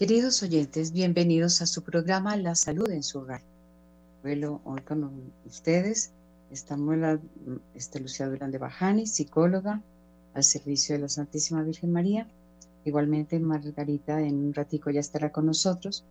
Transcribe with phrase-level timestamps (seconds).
[0.00, 3.42] Queridos oyentes, bienvenidos a su programa La Salud en su Hogar.
[4.22, 6.10] Bueno, hoy con ustedes
[6.50, 7.20] estamos la,
[7.74, 9.82] este, Lucía Durán de Bajani, psicóloga
[10.32, 12.26] al servicio de la Santísima Virgen María.
[12.86, 16.02] Igualmente Margarita en un ratico ya estará con nosotros.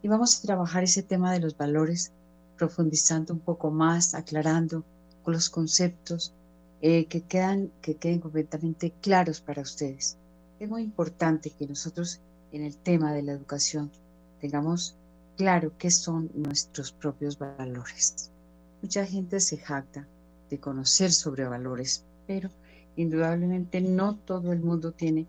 [0.00, 2.12] Y vamos a trabajar ese tema de los valores,
[2.56, 4.82] profundizando un poco más, aclarando
[5.26, 6.32] los conceptos
[6.80, 10.16] eh, que, quedan, que queden completamente claros para ustedes.
[10.58, 13.90] Es muy importante que nosotros en el tema de la educación
[14.40, 14.96] tengamos
[15.36, 18.30] claro qué son nuestros propios valores.
[18.82, 20.06] Mucha gente se jacta
[20.50, 22.50] de conocer sobre valores, pero
[22.96, 25.26] indudablemente no todo el mundo tiene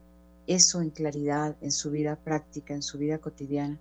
[0.48, 3.78] eso en claridad en su vida práctica, en su vida cotidiana.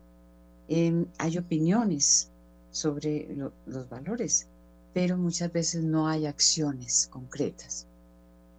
[0.68, 2.28] Em, hay opiniones
[2.70, 3.28] sobre
[3.66, 4.48] los valores,
[4.92, 7.86] pero muchas veces no hay acciones concretas.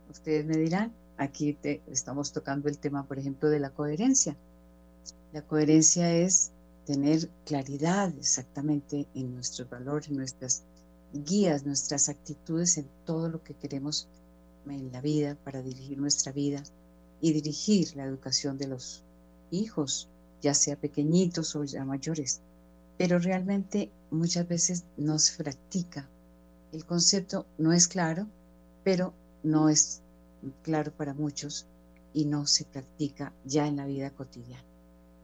[0.09, 4.38] Ustedes me dirán, aquí estamos tocando el tema, por ejemplo, de la coherencia.
[5.33, 6.52] La coherencia es
[6.86, 10.63] tener claridad exactamente en nuestros valores, nuestras
[11.13, 14.08] guías, nuestras actitudes en todo lo que queremos
[14.66, 16.63] en la vida para dirigir nuestra vida
[17.22, 19.03] y dirigir la educación de los
[19.52, 20.08] hijos,
[20.41, 22.41] ya sea pequeñitos o ya mayores.
[22.97, 26.09] Pero realmente muchas veces no se practica.
[26.72, 28.28] El concepto no es claro,
[28.83, 29.13] pero
[29.44, 30.02] no es
[30.63, 31.66] claro para muchos
[32.13, 34.77] y no se practica ya en la vida cotidiana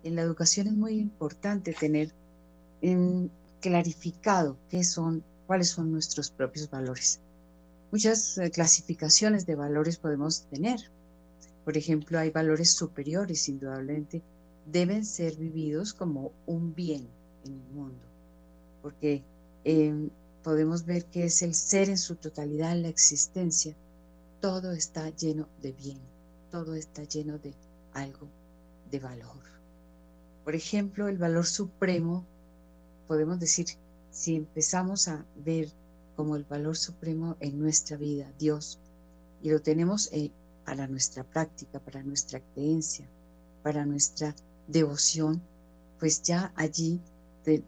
[0.03, 2.11] en la educación es muy importante tener
[3.61, 7.21] clarificado qué son, cuáles son nuestros propios valores.
[7.91, 10.79] Muchas eh, clasificaciones de valores podemos tener.
[11.63, 14.21] Por ejemplo, hay valores superiores, indudablemente,
[14.65, 17.07] deben ser vividos como un bien
[17.45, 18.03] en el mundo,
[18.81, 19.23] porque
[19.63, 20.09] em,
[20.43, 23.75] podemos ver que es el ser en su totalidad, la existencia,
[24.41, 25.99] todo está lleno de bien,
[26.51, 27.53] todo está lleno de
[27.93, 28.27] algo
[28.91, 29.62] de valor.
[30.43, 32.25] Por ejemplo, el valor supremo,
[33.07, 33.67] podemos decir,
[34.11, 35.69] si empezamos a ver
[36.15, 38.79] como el valor supremo en nuestra vida, Dios,
[39.41, 40.31] y lo tenemos eh,
[40.65, 43.07] para nuestra práctica, para nuestra creencia,
[43.63, 44.35] para nuestra
[44.67, 45.41] devoción,
[45.99, 47.01] pues ya allí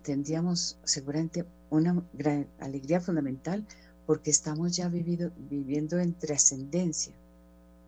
[0.03, 3.65] tendríamos seguramente una gran alegría fundamental
[4.05, 7.13] porque estamos ya viviendo en trascendencia.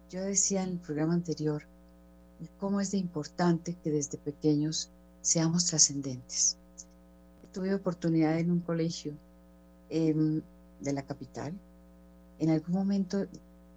[0.10, 1.64] Yo decía en el programa anterior,
[2.40, 4.90] y cómo es de importante que desde pequeños
[5.22, 6.58] seamos trascendentes.
[7.54, 9.14] Tuve oportunidad en un colegio
[9.90, 10.42] em,
[10.80, 11.54] de la capital,
[12.40, 13.26] en algún momento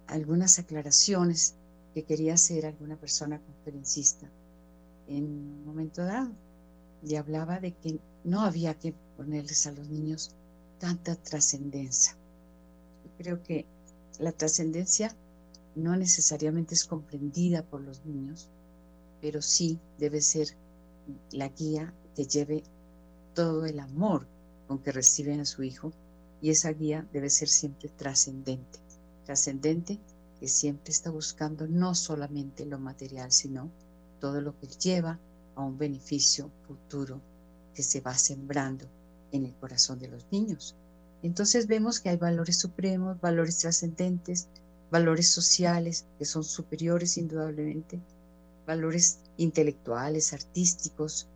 [0.07, 1.55] algunas aclaraciones
[1.93, 4.29] que quería hacer alguna persona conferencista
[5.07, 6.31] en un momento dado
[7.03, 10.31] y hablaba de que no había que ponerles a los niños
[10.79, 12.15] tanta trascendencia.
[13.17, 13.65] Creo que
[14.19, 15.15] la trascendencia
[15.75, 18.49] no necesariamente es comprendida por los niños,
[19.21, 20.49] pero sí debe ser
[21.31, 22.63] la guía que lleve
[23.33, 24.27] todo el amor
[24.67, 25.91] con que reciben a su hijo
[26.41, 28.79] y esa guía debe ser siempre trascendente,
[29.25, 29.99] trascendente
[30.39, 33.69] que siempre está buscando no solamente lo material, sino
[34.19, 35.19] todo lo que lleva
[35.55, 37.21] a un beneficio futuro
[37.75, 38.85] que se va sembrando
[39.31, 40.75] en el corazón de los niños.
[41.23, 44.47] Entonces vemos que hay valores supremos, valores trascendentes,
[44.91, 47.99] valores sociales que son superiores indudablemente,
[48.67, 51.27] valores intelectuales, artísticos,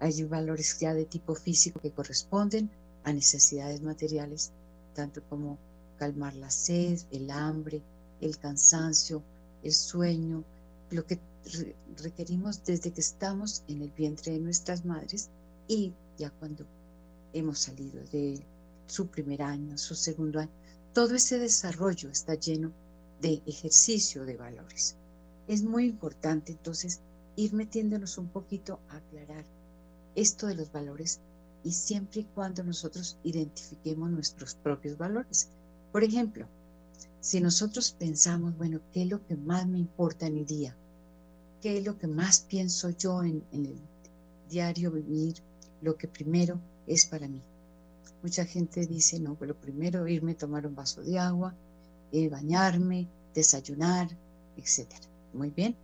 [0.00, 2.70] hay valores ya de tipo físico que corresponden
[3.04, 4.50] a necesidades materiales,
[4.94, 5.58] tanto como
[5.98, 7.82] calmar la sed, el hambre,
[8.20, 9.22] el cansancio,
[9.62, 10.42] el sueño,
[10.90, 11.20] lo que
[12.02, 15.28] requerimos desde que estamos en el vientre de nuestras madres
[15.68, 16.64] y ya cuando
[17.32, 18.42] hemos salido de
[18.86, 20.50] su primer año, su segundo año.
[20.92, 22.72] Todo ese desarrollo está lleno
[23.22, 24.96] de ejercicio de valores.
[25.46, 27.00] Es muy importante entonces
[27.36, 29.44] ir metiéndonos un poquito a aclarar
[30.14, 31.20] esto de los valores
[31.64, 35.48] y siempre y cuando nosotros identifiquemos nuestros propios valores.
[35.92, 36.46] Por ejemplo,
[37.20, 40.76] si nosotros pensamos, bueno, ¿qué es lo que más me importa en el día?
[41.60, 43.76] ¿Qué es lo que más pienso yo en, el
[44.50, 45.36] diario vivir?
[45.80, 47.40] Lo que primero es para mí.
[48.22, 51.54] Mucha gente dice, no, pero primero irme a tomar un vaso de agua,
[52.30, 54.08] bañarme, desayunar,
[54.56, 54.88] etc.
[55.32, 55.76] Muy bien,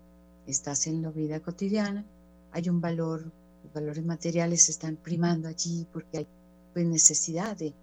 [0.47, 2.05] estás en la vida cotidiana,
[2.53, 3.33] hay un valor,
[3.65, 6.27] los valores materiales están primando allí porque hay
[6.73, 7.75] pues, necesidad de,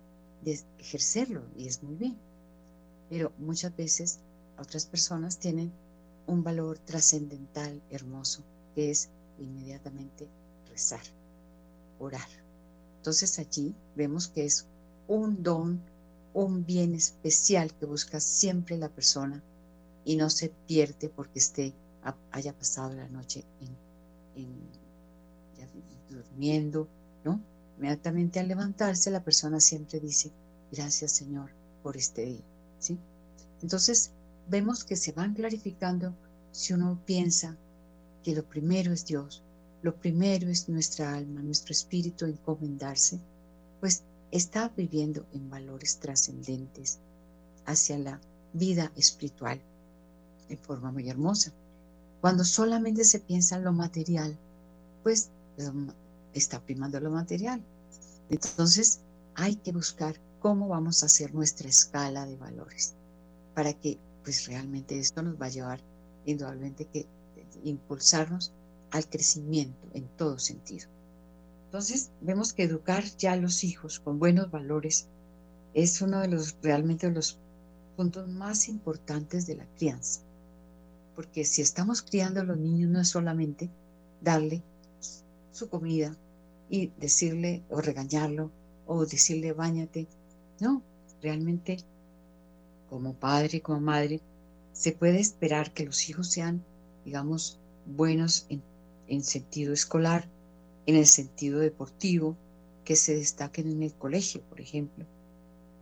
[0.44, 2.18] de ejercerlo y es muy bien.
[3.10, 4.20] Pero muchas veces
[4.58, 5.72] otras personas tienen
[6.28, 8.44] un valor trascendental hermoso
[8.74, 9.10] que es
[9.40, 10.28] inmediatamente
[10.70, 11.02] rezar,
[12.00, 12.28] orar.
[12.98, 14.66] Entonces allí vemos que es
[15.08, 15.80] un don
[16.36, 19.42] un bien especial que busca siempre la persona
[20.04, 21.74] y no se pierde porque esté,
[22.32, 24.46] haya pasado la noche en,
[26.10, 26.88] durmiendo,
[27.24, 27.42] ¿no?
[27.78, 30.32] Inmediatamente al levantarse la persona siempre dice,
[30.72, 31.52] gracias Señor
[31.82, 32.44] por este día,
[32.80, 33.00] ¿sí?
[33.62, 34.12] Entonces
[34.50, 36.14] vemos que se van clarificando
[36.52, 37.58] si uno piensa
[38.24, 39.42] que lo primero es Dios,
[39.82, 43.20] lo primero es nuestra alma, nuestro espíritu encomendarse,
[43.80, 47.00] pues está viviendo en valores trascendentes
[47.66, 48.22] hacia la
[48.54, 49.62] vida espiritual
[50.50, 51.52] en forma muy hermosa.
[52.22, 54.38] Cuando solamente se piensa en lo material,
[55.04, 55.30] pues
[56.34, 57.62] está primando lo material.
[58.30, 59.00] Entonces
[59.36, 62.94] hay que buscar cómo vamos a hacer nuestra escala de valores
[63.54, 65.80] para que pues realmente esto nos va a llevar
[66.26, 67.08] indudablemente que
[67.64, 68.52] impulsarnos
[68.92, 70.88] al crecimiento en todo sentido.
[71.76, 75.10] Entonces vemos que educar ya a los hijos con buenos valores
[75.74, 77.38] es uno de los realmente los
[77.98, 80.22] puntos más importantes de la crianza.
[81.18, 83.70] Porque si estamos criando a los niños no es solamente
[84.22, 84.64] darle
[85.52, 86.16] su comida
[86.70, 88.52] y decirle o regañarlo
[88.88, 90.08] o decirle bañate.
[90.62, 90.82] No,
[91.22, 91.80] realmente
[92.90, 94.22] como padre, como madre,
[94.72, 96.64] se puede esperar que los hijos sean,
[97.04, 98.64] digamos, buenos en,
[99.10, 100.30] en sentido escolar,
[100.86, 102.36] en el sentido deportivo,
[102.84, 105.06] que se destaquen en el colegio, por ejemplo,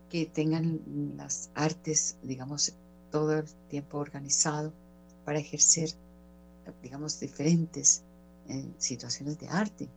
[0.10, 0.80] que tengan
[1.18, 2.74] las artes, digamos,
[3.12, 4.72] todo el tiempo organizado
[5.26, 5.90] para ejercer,
[6.82, 8.04] digamos, diferentes
[8.48, 9.90] eh, situaciones de arte,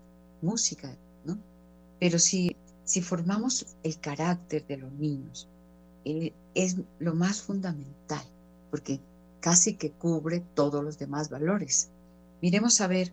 [0.42, 1.38] música, ¿no?
[2.00, 5.48] Pero si, si formamos el carácter de los niños,
[6.54, 8.24] es lo más fundamental,
[8.70, 9.00] porque
[9.40, 11.88] casi que cubre todos los demás valores.
[12.40, 13.12] Miremos a ver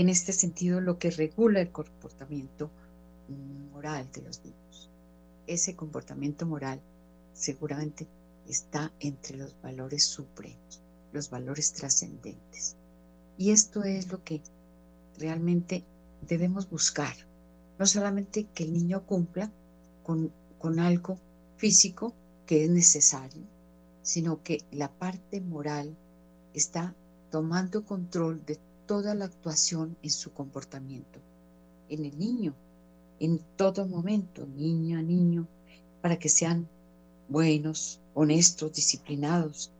[0.00, 2.70] en este sentido lo que regula el comportamiento
[3.72, 4.60] moral de los niños
[5.50, 6.80] ese comportamiento moral
[7.32, 8.06] seguramente
[8.46, 10.80] está entre los valores supremos,
[11.12, 12.76] los valores trascendentes.
[13.36, 14.42] Y esto es lo que
[15.18, 15.84] realmente
[16.26, 17.14] debemos buscar.
[17.78, 19.50] No solamente que el niño cumpla
[20.04, 21.18] con, con algo
[21.56, 22.14] físico
[22.46, 23.42] que es necesario,
[24.02, 25.96] sino que la parte moral
[26.54, 26.94] está
[27.30, 28.58] tomando control de
[28.90, 31.20] toda la actuación en su comportamiento.
[31.88, 32.56] En el niño
[33.20, 35.46] en todo momento, niño niño,
[36.02, 36.66] para que sean
[37.28, 39.70] buenos, honestos, disciplinados,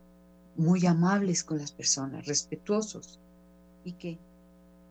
[0.54, 3.18] muy amables con las personas, respetuosos
[3.82, 4.16] y que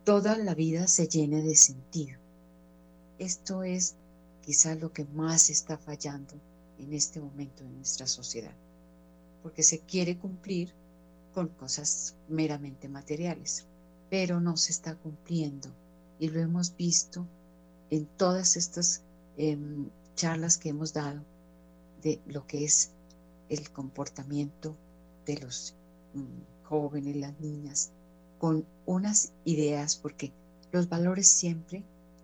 [0.03, 2.19] toda la vida se llene de sentido.
[3.19, 3.95] Esto es
[4.41, 6.33] quizás lo que más está fallando
[6.77, 8.55] en este momento en nuestra sociedad,
[9.43, 10.73] porque se quiere cumplir
[11.33, 13.68] con cosas meramente materiales,
[14.09, 15.69] pero no se está cumpliendo.
[16.19, 17.25] Y lo hemos visto
[17.89, 19.03] en todas estas
[19.37, 21.21] em, charlas que hemos dado
[22.01, 22.91] de lo que es
[23.49, 24.75] el comportamiento
[25.25, 25.75] de los
[26.13, 27.91] mm, jóvenes, las niñas,
[28.37, 30.31] con unas ideas, porque
[30.71, 31.83] los valores siempre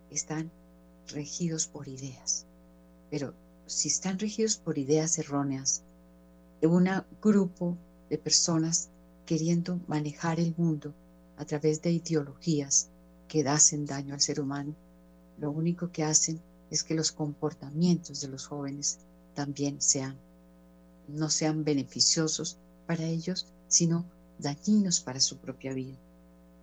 [0.10, 0.52] están
[1.08, 2.46] regidos por ideas,
[3.10, 3.34] pero
[3.66, 5.84] si están regidos por ideas erróneas,
[6.62, 6.90] un
[7.22, 7.78] grupo
[8.10, 8.90] de personas
[9.26, 10.94] queriendo manejar el mundo
[11.38, 12.90] a través de ideologías
[13.28, 14.76] que hacen daño al ser humano,
[15.38, 19.00] lo único que hacen es que los comportamientos de los jóvenes
[19.34, 20.16] también sean,
[21.08, 24.06] no sean beneficiosos para ellos, sino
[24.40, 25.98] dañinos para su propia vida.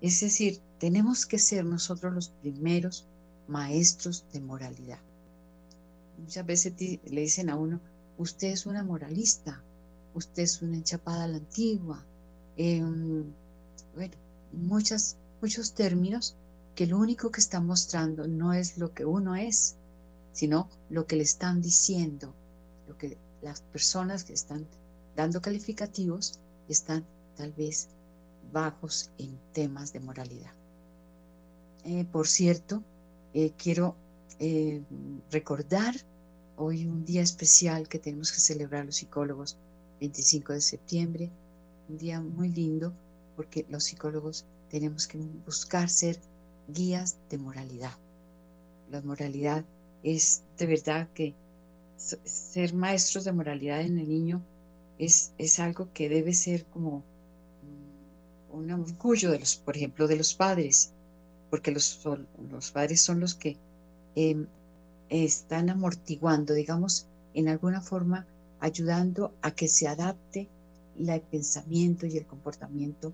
[0.01, 3.07] Es decir, tenemos que ser nosotros los primeros
[3.47, 4.99] maestros de moralidad.
[6.19, 7.81] Muchas veces le dicen a uno,
[8.19, 9.63] usted es una moralista,
[10.15, 12.05] usted es una enchapada a la antigua.
[12.57, 13.25] Em,
[13.95, 14.15] bueno,
[14.53, 16.37] muchas, muchos términos
[16.75, 19.77] que lo único que está mostrando no es lo que uno es,
[20.33, 22.35] sino lo que le están diciendo,
[22.89, 24.67] lo que las personas que están
[25.17, 27.05] dando calificativos están
[27.37, 27.89] tal vez
[28.53, 30.53] bajos en temas de moralidad.
[31.85, 32.83] Eh, por cierto,
[33.35, 33.97] eh, quiero
[34.39, 34.83] eh,
[35.31, 35.95] recordar
[36.57, 39.57] hoy un día especial que tenemos que celebrar los psicólogos,
[40.01, 41.31] 25 de septiembre,
[41.89, 42.93] un día muy lindo
[43.37, 46.19] porque los psicólogos tenemos que buscar ser
[46.69, 47.93] guías de moralidad.
[48.91, 49.65] La moralidad
[50.03, 51.35] es de verdad que
[51.97, 54.43] ser maestros de moralidad en el niño
[54.99, 57.03] es, es algo que debe ser como
[58.53, 60.93] un orgullo de los, por ejemplo, de los padres,
[61.51, 62.01] porque los,
[62.51, 63.57] los padres son los que
[64.15, 64.47] em,
[65.09, 68.27] están amortiguando, digamos, en alguna forma
[68.61, 70.49] ayudando a que se adapte
[70.97, 73.13] el pensamiento y el comportamiento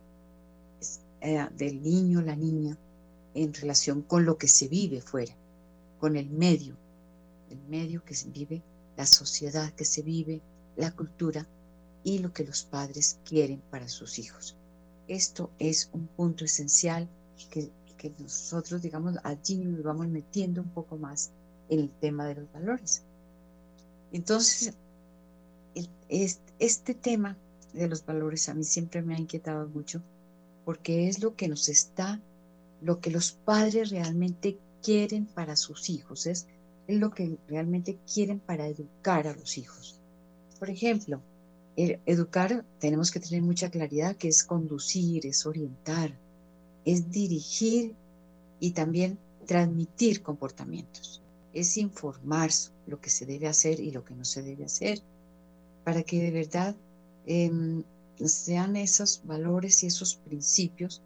[1.20, 2.76] eh, del niño, la niña,
[3.34, 5.34] en relación con lo que se vive fuera,
[5.98, 6.76] con el medio,
[7.50, 8.62] el medio que se vive,
[8.96, 10.40] la sociedad que se vive,
[10.76, 11.46] la cultura
[12.04, 14.56] y lo que los padres quieren para sus hijos.
[15.06, 17.08] Esto es un punto esencial
[17.50, 21.32] que que nosotros, digamos, allí nos vamos metiendo un poco más
[21.68, 23.02] en el tema de los valores.
[24.12, 24.72] Entonces,
[26.58, 27.36] este tema
[27.74, 30.00] de los valores a mí siempre me ha inquietado mucho
[30.68, 32.20] porque es lo que nos está,
[32.82, 36.46] lo que los padres realmente quieren para sus hijos, es,
[36.86, 39.98] lo que realmente quieren para educar a los hijos.
[40.58, 41.22] Por ejemplo,
[41.74, 46.12] educar tenemos que tener mucha claridad que es conducir, es orientar,
[46.84, 47.94] es dirigir
[48.60, 51.22] y también transmitir comportamientos,
[51.54, 52.50] es informar
[52.86, 55.00] lo que se debe hacer y lo que no se debe hacer,
[55.82, 56.76] para que de verdad
[57.24, 57.84] em,
[58.26, 61.02] sean esos valores y esos principios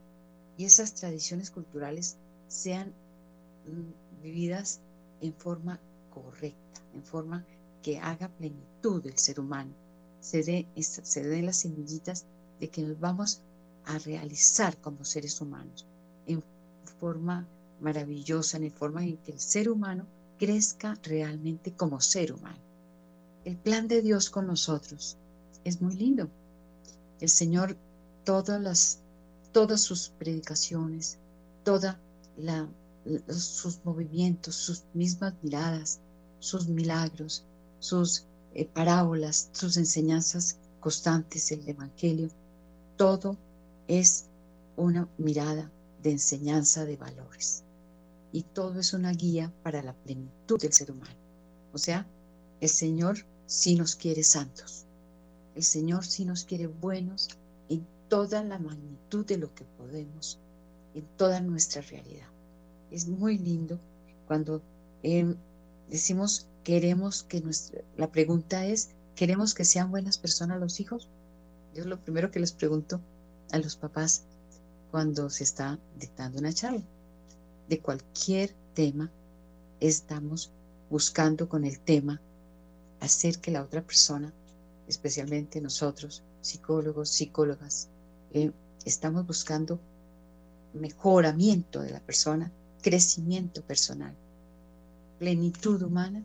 [0.57, 2.17] y esas tradiciones culturales
[2.49, 2.93] sean
[3.67, 4.81] mm, vividas
[5.21, 5.81] en forma
[6.15, 7.45] correcta, en forma
[7.83, 9.73] que haga plenitud del ser humano,
[10.21, 12.27] se den se dé las semillitas
[12.61, 13.43] de que nos vamos
[13.85, 15.87] a realizar como seres humanos
[16.27, 16.43] en
[17.01, 17.47] forma
[17.81, 20.07] maravillosa, en forma en que el ser humano
[20.39, 22.61] crezca realmente como ser humano.
[23.45, 25.17] El plan de Dios con nosotros
[25.65, 26.31] es muy lindo.
[27.23, 27.77] El Señor,
[28.25, 28.99] todas las,
[29.53, 31.19] todas sus predicaciones,
[31.63, 32.01] toda
[32.37, 32.69] la,
[33.29, 36.01] sus movimientos, sus mismas miradas,
[36.41, 37.45] sus milagros,
[37.79, 42.29] sus eh, parábolas, sus enseñanzas constantes, el Evangelio,
[42.97, 43.37] todo
[43.87, 44.25] es
[44.77, 45.71] una mirada
[46.03, 47.63] de enseñanza de valores.
[48.33, 51.15] Y todo es una guía para la plenitud del ser humano.
[51.73, 52.05] O sea,
[52.61, 54.87] el Señor sí nos quiere santos.
[55.55, 57.29] El Señor sí nos quiere buenos
[57.69, 60.39] en toda la magnitud de lo que podemos,
[60.95, 62.29] en toda nuestra realidad.
[62.91, 63.79] Es muy lindo
[64.27, 64.63] cuando
[65.03, 65.37] em,
[65.89, 71.09] decimos queremos que nuestra, la pregunta es, ¿queremos que sean buenas personas los hijos?
[71.75, 73.01] Yo lo primero que les pregunto
[73.51, 74.25] a los papás
[74.91, 76.83] cuando se está dictando una charla.
[77.69, 79.11] De cualquier tema,
[79.81, 80.51] estamos
[80.91, 82.21] buscando con el tema
[83.01, 84.33] hacer que la otra persona,
[84.89, 87.89] especialmente nosotros, psicólogos, psicólogas,
[88.33, 88.53] eh,
[88.85, 89.79] estamos buscando
[90.75, 92.51] mejoramiento de la persona,
[92.83, 94.15] crecimiento personal,
[95.19, 96.23] plenitud humana.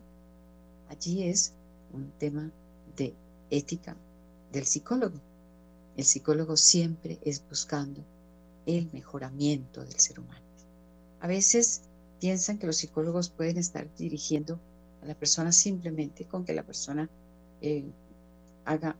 [0.88, 1.52] Allí es
[1.92, 2.50] un tema
[2.96, 3.14] de
[3.50, 3.96] ética
[4.52, 5.20] del psicólogo.
[5.96, 8.04] El psicólogo siempre es buscando
[8.66, 10.44] el mejoramiento del ser humano.
[11.20, 11.82] A veces
[12.20, 14.58] piensan que los psicólogos pueden estar dirigiendo
[15.02, 17.08] a la persona simplemente con que la persona
[17.60, 17.84] eh,
[18.68, 18.96] haga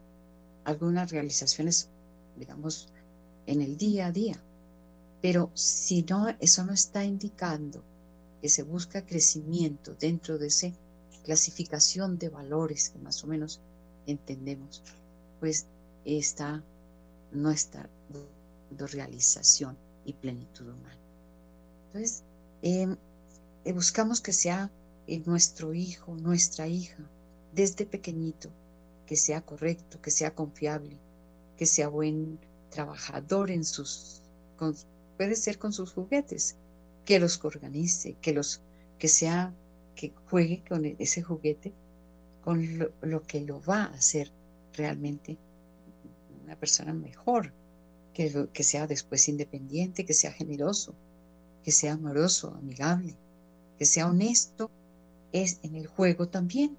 [0.64, 1.90] algunas realizaciones,
[2.37, 2.88] digamos,
[3.46, 4.42] en el día a día.
[5.20, 7.84] Pero si no, eso no está indicando
[8.40, 10.68] que se busca crecimiento dentro de esa
[11.25, 13.60] clasificación de valores que más o menos
[14.06, 14.82] entendemos,
[15.38, 15.66] pues
[16.06, 16.62] está,
[17.32, 20.96] no está dando realización y plenitud humana.
[21.87, 22.22] Entonces,
[22.62, 22.96] em,
[23.64, 24.70] eh, buscamos que sea
[25.26, 27.02] nuestro hijo, nuestra hija,
[27.54, 28.50] desde pequeñito,
[29.09, 30.99] que sea correcto, que sea confiable,
[31.57, 32.38] que sea buen
[32.69, 34.21] trabajador en sus,
[35.17, 36.57] puede ser con sus juguetes,
[37.07, 38.61] que los organice, que los,
[38.99, 39.55] que sea,
[39.95, 41.73] que juegue con e, ese juguete,
[42.45, 42.62] con
[43.00, 44.31] lo, que lo va a hacer
[44.75, 45.38] realmente
[46.45, 47.55] una persona mejor,
[48.12, 50.95] que, que sea después independiente, que sea generoso,
[51.65, 53.17] que sea amoroso, amigable,
[53.79, 54.71] que sea honesto
[55.33, 56.77] es en el juego también.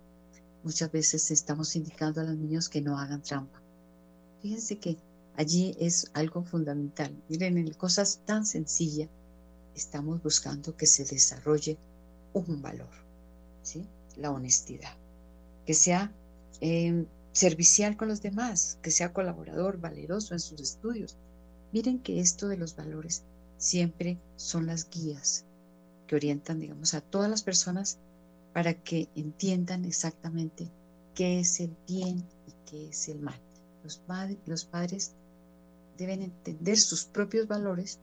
[0.64, 3.62] Muchas veces estamos indicando a los niños que no hagan trampa.
[4.42, 4.98] Fíjense que
[5.36, 7.16] allí es algo fundamental.
[7.30, 9.10] Miren, en cosas tan sencillas
[9.76, 11.78] estamos buscando que se desarrolle
[12.34, 12.90] un valor,
[13.64, 13.88] ¿sí?
[14.18, 14.94] La honestidad.
[15.66, 16.12] Que sea
[16.60, 21.18] em, servicial con los demás, que sea colaborador, valeroso en sus estudios.
[21.72, 23.24] Miren que esto de los valores
[23.58, 25.46] siempre son las guías
[26.08, 28.00] que orientan, digamos, a todas las personas
[28.60, 30.70] para que entiendan exactamente
[31.16, 33.40] qué es el bien y qué es el mal.
[34.46, 35.14] Los, padres
[35.98, 38.00] deben entender sus propios valores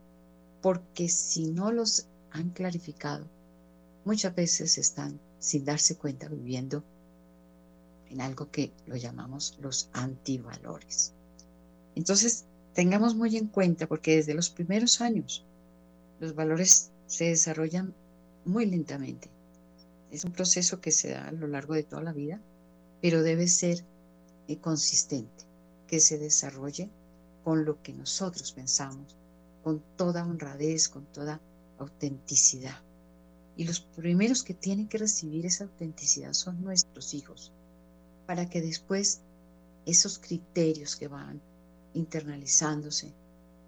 [0.62, 3.26] porque si no los han clarificado,
[4.06, 6.82] muchas veces están sin darse cuenta viviendo
[8.08, 11.12] en algo que lo llamamos los antivalores.
[11.94, 15.44] Entonces, tengamos muy en cuenta porque desde los primeros años
[16.18, 17.92] los valores se desarrollan
[18.46, 19.35] muy lentamente
[20.16, 22.40] es un proceso que se da a lo largo de toda la vida,
[23.02, 23.84] pero debe ser
[24.48, 25.44] eh, consistente,
[25.86, 26.90] que se desarrolle
[27.44, 29.14] con lo que nosotros pensamos,
[29.62, 31.40] con toda honradez, con toda
[31.78, 32.80] autenticidad.
[33.56, 37.52] Y los primeros que tienen que recibir esa autenticidad son nuestros hijos,
[38.26, 39.20] para que después
[39.84, 41.42] esos criterios que van
[41.92, 43.12] internalizándose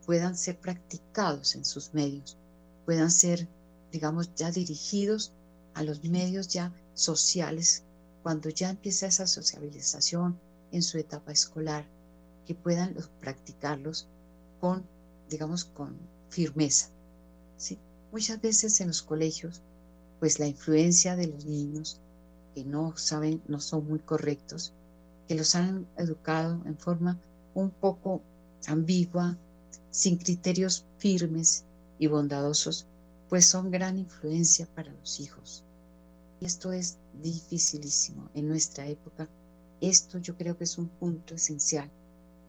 [0.07, 2.39] puedan ser practicados en sus medios,
[2.87, 3.47] puedan ser,
[3.93, 5.33] digamos, ya dirigidos
[5.79, 7.85] a los medios ya sociales,
[8.25, 10.37] cuando ya empieza esa sociabilización
[10.73, 11.87] en su etapa escolar,
[12.45, 14.09] que puedan practicarlos
[14.61, 14.85] con,
[15.31, 15.97] digamos, con
[16.31, 16.91] firmeza.
[17.57, 17.79] ¿sí?
[18.11, 19.63] Muchas veces en los colegios,
[20.19, 22.01] pues la influencia de los niños
[22.57, 24.73] que no saben, no son muy correctos,
[25.29, 27.21] que los han educado en forma
[27.55, 28.21] un poco
[28.67, 29.39] ambigua,
[29.93, 31.65] sin criterios firmes
[32.01, 32.89] y bondadosos,
[33.29, 35.63] pues son gran influencia para los hijos.
[36.41, 39.29] Esto es dificilísimo en nuestra época.
[39.81, 41.91] Esto yo creo que es un punto esencial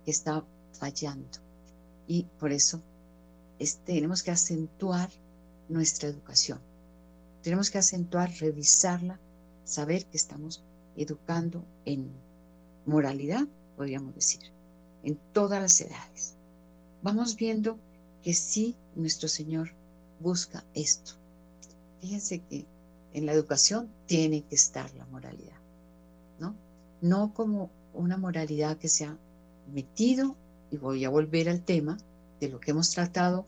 [0.06, 1.40] que está fallando.
[2.08, 2.82] Y por eso
[3.86, 5.10] tenemos que acentuar
[5.68, 6.60] nuestra educación.
[7.42, 9.20] Tenemos que acentuar, revisarla,
[9.64, 10.64] saber que estamos
[10.96, 12.12] educando en
[12.86, 14.42] moralidad, podríamos decir,
[15.04, 16.36] en todas las edades.
[17.02, 17.80] Vamos viendo
[18.22, 19.72] que sí, nuestro Señor
[20.20, 21.14] busca esto.
[22.02, 22.66] Fíjense que
[23.14, 25.60] en la educación tiene que estar la moralidad,
[26.40, 26.56] ¿no?
[27.02, 29.18] No como una moralidad que se ha
[29.74, 30.36] metido,
[30.72, 31.98] y voy a volver al tema
[32.40, 33.46] de lo que hemos tratado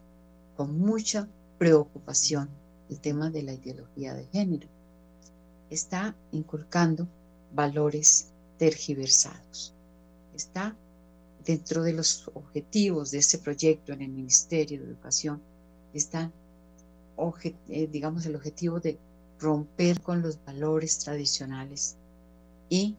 [0.55, 1.27] con mucha
[1.57, 2.49] preocupación,
[2.89, 4.67] el tema de la ideología de género.
[5.69, 7.07] Está inculcando
[7.53, 9.73] valores tergiversados.
[10.33, 10.75] Está
[11.45, 15.41] dentro de los objetivos de ese proyecto en el Ministerio de Educación,
[15.93, 16.31] está,
[17.69, 18.97] eh, digamos, el objetivo de
[19.41, 21.97] romper con los valores tradicionales
[22.69, 22.95] y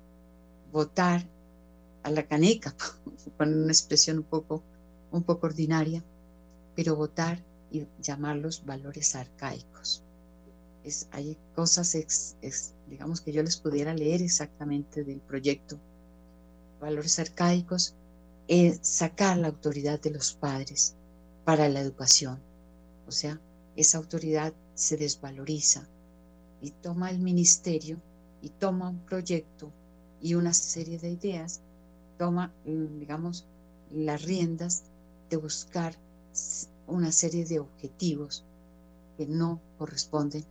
[0.73, 1.25] votar
[2.03, 2.75] a la caneca,
[3.39, 4.63] con una expresión un poco,
[5.13, 6.03] un poco ordinaria,
[6.75, 7.39] pero votar
[7.71, 10.03] y llamarlos valores arcaicos.
[10.85, 11.97] Es, hay cosas,
[12.89, 15.79] digamos, que yo les pudiera leer exactamente del proyecto.
[16.81, 17.95] Valores arcaicos
[18.49, 20.97] es sacar la autoridad de los padres
[21.45, 22.41] para la educación.
[23.07, 23.41] O sea,
[23.77, 25.89] esa autoridad se desvaloriza
[26.63, 28.01] y toma el ministerio
[28.41, 29.71] y toma un proyecto
[30.23, 31.61] y una serie de ideas,
[32.19, 33.47] toma, mm, digamos,
[33.91, 34.85] las riendas
[35.29, 35.95] de buscar
[36.87, 38.45] una serie de objetivos
[39.19, 40.45] que no corresponden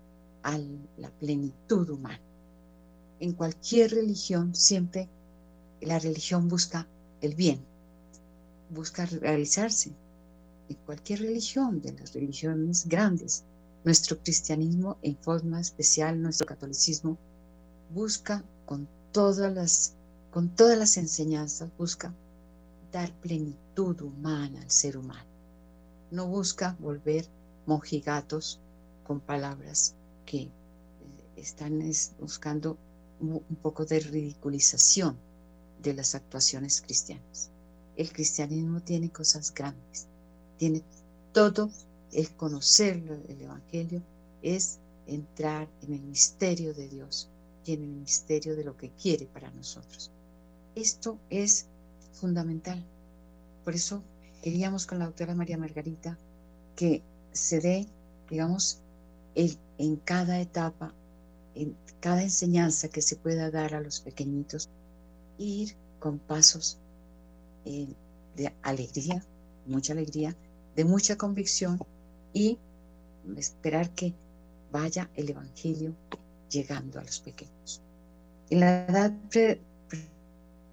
[0.44, 0.58] a
[0.98, 2.22] la plenitud humana.
[3.20, 5.08] En cualquier religión siempre
[5.80, 6.88] la religión busca
[7.22, 7.60] el bien,
[8.70, 9.92] busca realizarse
[10.70, 13.44] en cualquier religión, de las religiones grandes,
[13.84, 17.18] nuestro cristianismo, en forma especial nuestro catolicismo,
[17.94, 19.94] busca con todas las,
[20.32, 22.14] con todas las enseñanzas, busca
[22.92, 25.30] dar plenitud humana al ser humano.
[26.12, 27.28] No busca volver
[27.66, 28.60] mojigatos
[29.04, 30.52] con palabras que eh,
[31.36, 31.82] están
[32.20, 32.78] buscando
[33.20, 35.16] un poco de ridiculización
[35.82, 37.50] de las actuaciones cristianas.
[37.96, 40.08] El cristianismo tiene cosas grandes,
[40.58, 40.84] tiene
[41.34, 41.70] todo
[42.14, 44.02] el conocer el Evangelio
[44.42, 47.30] es entrar en el misterio de Dios
[47.66, 50.12] y en el misterio de lo que quiere para nosotros.
[50.76, 51.68] Esto es
[52.14, 52.84] fundamental.
[53.64, 54.04] Por eso
[54.42, 56.18] queríamos con la doctora María Margarita
[56.76, 57.88] que se dé,
[58.30, 58.80] digamos,
[59.36, 60.94] el, en cada etapa,
[61.56, 64.70] en cada enseñanza que se pueda dar a los pequeñitos,
[65.38, 66.80] ir con pasos
[67.66, 67.88] eh,
[68.36, 69.24] de alegría,
[69.68, 70.36] mucha alegría,
[70.76, 71.80] de mucha convicción
[72.34, 72.58] y
[73.38, 74.14] esperar que
[74.72, 75.94] vaya el Evangelio
[76.50, 77.82] llegando a los pequeños.
[78.50, 79.14] En la edad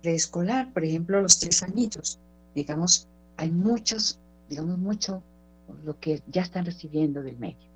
[0.02, 2.18] preescolar, por ejemplo, los tres añitos,
[2.54, 4.18] digamos, hay muchos,
[4.48, 5.22] digamos, mucho
[5.84, 7.68] lo que ya están recibiendo del medio,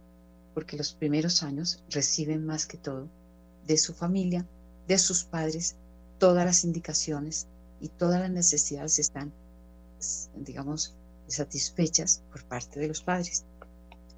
[0.54, 3.08] porque los primeros años reciben más que todo
[3.66, 4.46] de su familia,
[4.88, 5.76] de sus padres,
[6.18, 7.46] todas las indicaciones
[7.80, 9.32] y todas las necesidades están,
[10.36, 10.94] digamos,
[11.28, 13.44] satisfechas por parte de los padres.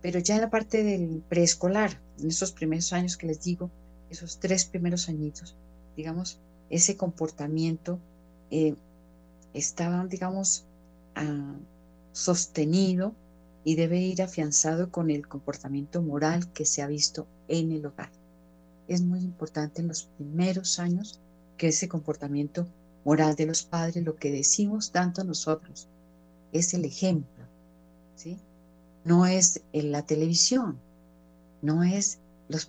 [0.05, 3.71] Pero ya en la parte del preescolar, en esos primeros años que les digo,
[4.11, 5.57] esos tres primeros añitos,
[5.97, 6.39] digamos,
[6.69, 7.99] ese comportamiento
[8.51, 8.75] eh,
[9.55, 10.67] estaba, digamos,
[11.15, 11.55] ah,
[12.13, 13.15] sostenido
[13.65, 18.11] y debe ir afianzado con el comportamiento moral que se ha visto en el hogar.
[18.89, 21.19] Es muy importante en los primeros años
[21.57, 22.67] que ese comportamiento
[23.07, 25.89] moral de los padres, lo que decimos tanto nosotros,
[26.53, 27.47] es el ejemplo,
[28.17, 28.39] ¿sí?
[29.05, 30.79] No es la televisión,
[31.63, 32.19] no es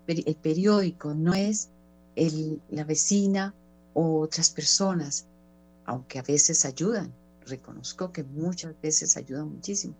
[0.07, 1.69] el periódico, no es
[2.15, 3.53] la vecina
[3.93, 5.25] o otras personas,
[5.85, 7.13] aunque a veces ayudan,
[7.45, 9.95] reconozco que muchas veces ayudan muchísimo,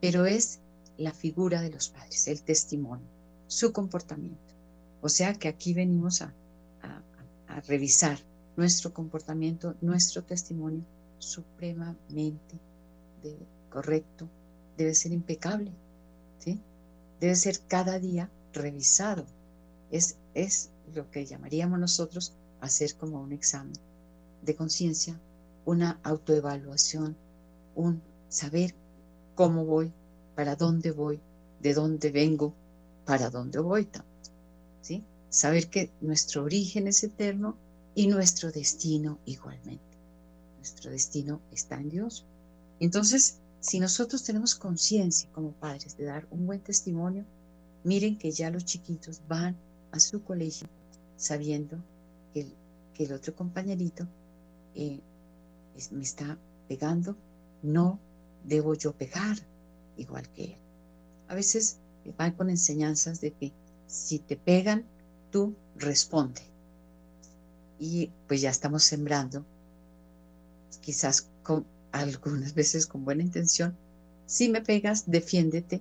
[0.00, 0.60] pero es
[0.96, 3.06] la figura de los padres, el testimonio,
[3.48, 4.54] su comportamiento.
[5.00, 6.32] O sea que aquí venimos a
[7.66, 8.18] revisar
[8.56, 10.84] nuestro comportamiento, nuestro testimonio
[11.18, 12.58] supremamente
[13.70, 14.28] correcto,
[14.76, 15.72] debe ser impecable,
[16.38, 16.60] ¿sí?
[17.20, 19.26] debe ser cada día revisado.
[19.90, 23.74] Es, es lo que llamaríamos nosotros hacer como un examen
[24.42, 25.18] de conciencia,
[25.64, 27.16] una autoevaluación,
[27.74, 28.74] un saber
[29.34, 29.92] cómo voy,
[30.34, 31.20] para dónde voy,
[31.60, 32.54] de dónde vengo,
[33.04, 33.88] para dónde voy.
[34.82, 35.04] ¿sí?
[35.30, 37.56] Saber que nuestro origen es eterno
[37.94, 39.82] y nuestro destino igualmente.
[40.58, 42.24] Nuestro destino está en Dios.
[42.80, 47.24] Entonces, si nosotros tenemos conciencia como padres de dar un buen testimonio,
[47.82, 49.56] miren que ya los chiquitos van
[49.90, 50.68] a su colegio
[51.16, 51.78] sabiendo
[52.34, 52.54] que el,
[52.92, 54.06] que el otro compañerito
[54.74, 55.00] eh,
[55.92, 56.36] me está
[56.68, 57.16] pegando,
[57.62, 57.98] no
[58.44, 59.38] debo yo pegar
[59.96, 60.56] igual que él.
[61.28, 61.78] A veces
[62.18, 63.50] van con enseñanzas de que
[63.86, 64.84] si te pegan,
[65.30, 66.42] tú responde.
[67.78, 69.42] Y pues ya estamos sembrando,
[70.82, 73.76] quizás con algunas veces con buena intención,
[74.26, 75.80] si me pegas, defiéndete,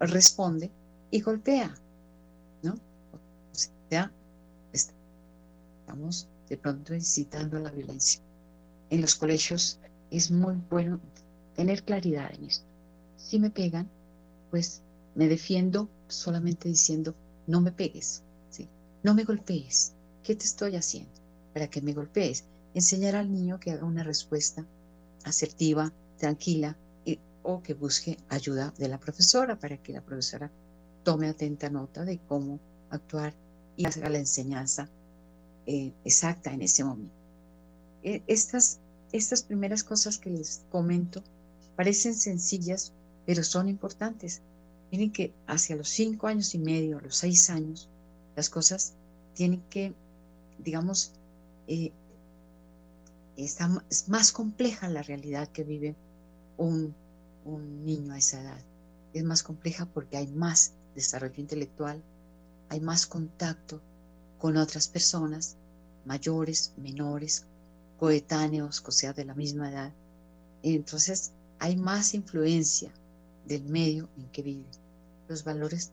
[0.00, 0.68] responde
[1.12, 1.72] y golpea,
[2.62, 2.72] ¿no?
[2.72, 3.54] O
[3.88, 4.10] sea,
[4.72, 8.20] estamos de pronto incitando a la violencia.
[8.90, 9.78] En los colegios
[10.10, 10.98] es muy bueno
[11.54, 12.66] tener claridad en esto.
[13.16, 13.88] Si me pegan,
[14.50, 14.82] pues
[15.14, 17.14] me defiendo solamente diciendo,
[17.46, 18.68] no me pegues, ¿sí?
[19.04, 19.92] no me golpees.
[20.24, 21.12] ¿Qué te estoy haciendo
[21.54, 22.44] para que me golpees?
[22.74, 24.66] Enseñar al niño que haga una respuesta
[25.24, 30.50] asertiva, tranquila, y, o que busque ayuda de la profesora para que la profesora
[31.02, 33.34] tome atenta nota de cómo actuar
[33.76, 34.88] y haga la enseñanza
[35.66, 37.14] eh, exacta en ese momento.
[38.02, 38.80] E, estas,
[39.12, 41.22] estas primeras cosas que les comento
[41.76, 42.92] parecen sencillas,
[43.26, 44.42] pero son importantes.
[44.90, 47.88] Miren que hacia los cinco años y medio, los seis años,
[48.36, 48.94] las cosas
[49.34, 49.94] tienen que,
[50.58, 51.12] digamos,
[51.66, 51.92] eh,
[53.36, 55.96] es más compleja la realidad que vive
[56.56, 56.94] un,
[57.44, 58.60] un niño a esa edad.
[59.12, 62.02] Es más compleja porque hay más desarrollo intelectual,
[62.68, 63.80] hay más contacto
[64.38, 65.56] con otras personas,
[66.04, 67.44] mayores, menores,
[67.98, 69.92] coetáneos, o sea, de la misma edad.
[70.62, 72.92] Entonces, hay más influencia
[73.46, 74.66] del medio en que vive
[75.32, 75.90] los valores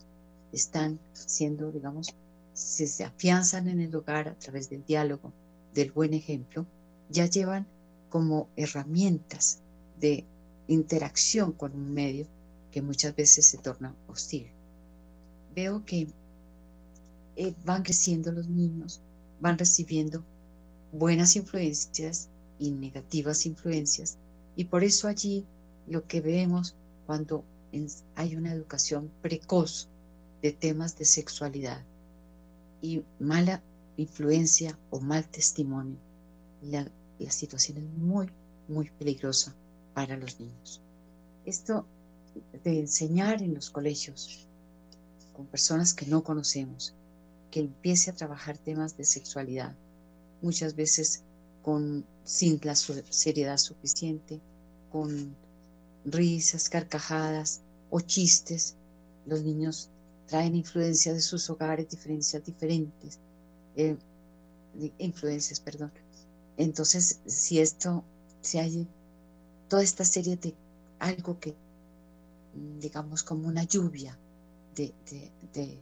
[0.52, 2.14] están siendo, digamos,
[2.54, 5.32] se afianzan en el hogar a través del diálogo,
[5.74, 6.66] del buen ejemplo,
[7.10, 7.68] ya llevan
[8.10, 9.60] como herramientas
[10.00, 10.26] de
[10.68, 12.28] interacción con un medio
[12.72, 14.48] que muchas veces se torna hostil.
[15.56, 16.08] Veo que
[17.36, 19.02] eh, van creciendo los niños,
[19.40, 20.24] van recibiendo
[20.92, 24.18] buenas influencias y negativas influencias,
[24.56, 25.46] y por eso allí
[25.88, 27.44] lo que vemos cuando
[28.16, 29.88] hay una educación precoz
[30.42, 31.84] de temas de sexualidad
[32.82, 33.62] y mala
[33.98, 35.98] influencia o mal testimonio.
[36.62, 36.90] La,
[37.26, 38.30] la situación es muy,
[38.68, 39.56] muy peligrosa
[39.94, 40.82] para los niños.
[41.46, 41.86] Esto
[42.64, 44.48] de enseñar en los colegios
[45.34, 46.94] con personas que no conocemos,
[47.52, 49.76] que empiece a trabajar temas de sexualidad,
[50.42, 51.24] muchas veces
[51.62, 54.40] con, sin la seriedad suficiente,
[54.92, 55.36] con
[56.06, 58.76] risas, carcajadas o chistes.
[59.26, 59.90] Los niños
[60.28, 63.20] traen influencia de sus hogares, diferencias diferentes,
[63.76, 63.98] eh,
[64.98, 65.92] influencias, perdón.
[66.60, 68.04] Entonces, si esto,
[68.42, 68.86] si hay
[69.70, 70.54] toda esta serie de
[71.00, 71.56] algo que,
[72.82, 74.20] digamos, como una lluvia
[74.76, 74.94] de,
[75.54, 75.80] de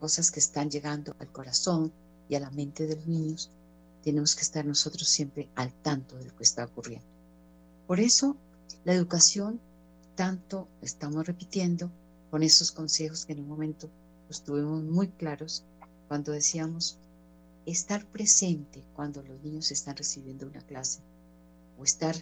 [0.00, 1.92] cosas que están llegando al corazón
[2.30, 3.50] y a la mente de los niños,
[4.02, 7.06] tenemos que estar nosotros siempre al tanto de lo que está ocurriendo.
[7.86, 8.34] Por eso,
[8.84, 9.60] la educación,
[10.14, 11.90] tanto estamos repitiendo
[12.30, 13.90] con esos consejos que en un momento
[14.28, 15.64] los tuvimos muy claros
[16.08, 16.96] cuando decíamos
[17.66, 21.00] estar presente cuando los niños están recibiendo una clase
[21.78, 22.16] o estar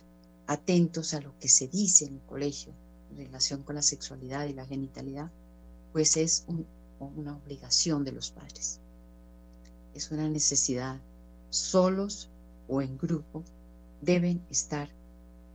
[0.47, 2.73] atentos a lo que se dice en el colegio
[3.11, 5.31] en relación con la sexualidad y la genitalidad,
[5.93, 6.45] pues es
[6.99, 8.81] una obligación de los padres.
[9.95, 11.01] Es una necesidad.
[11.51, 12.31] Solos
[12.69, 13.43] o en grupo
[14.01, 14.89] deben estar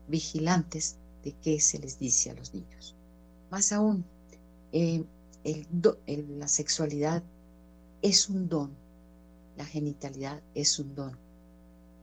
[0.07, 2.95] vigilantes de qué se les dice a los niños.
[3.49, 4.05] Más aún,
[4.71, 5.05] eh,
[6.37, 7.23] la sexualidad
[8.01, 8.75] es un don,
[9.57, 11.17] la genitalidad es un don.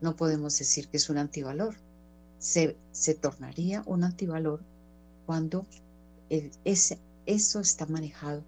[0.01, 1.77] No podemos decir que es un antivalor.
[2.39, 4.61] Se, se tornaría un antivalor
[5.27, 5.67] cuando
[6.65, 8.43] ese, eso está manejado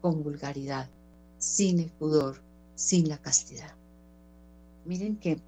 [0.00, 0.88] con vulgaridad,
[1.38, 2.40] sin el pudor,
[2.74, 3.74] sin la castidad.
[4.84, 5.40] Miren que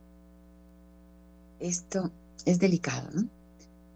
[1.60, 2.10] esto
[2.44, 3.28] es delicado, ¿no?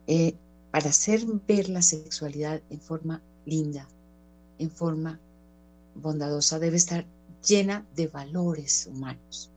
[0.06, 0.34] Eh,
[0.70, 3.88] para hacer ver la sexualidad en forma linda,
[4.58, 5.18] en forma
[5.94, 7.06] bondadosa, debe estar
[7.46, 9.50] llena de valores humanos,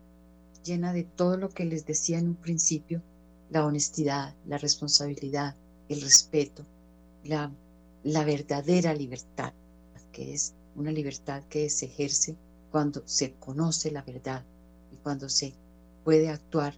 [0.63, 3.01] llena de todo lo que les decía en un principio,
[3.49, 5.55] la honestidad, la responsabilidad,
[5.89, 6.65] el respeto,
[7.23, 7.51] la
[8.03, 9.53] la verdadera libertad,
[10.11, 12.35] que es una libertad que se ejerce
[12.71, 14.43] cuando se conoce la verdad
[14.91, 15.53] y cuando se
[16.03, 16.73] puede actuar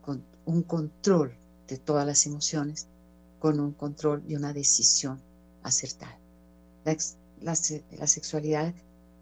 [0.00, 1.36] con un control
[1.68, 2.88] de todas las emociones,
[3.38, 5.20] con un control y una decisión
[5.62, 6.18] acertada.
[6.84, 6.96] La,
[7.42, 8.74] la sexualidad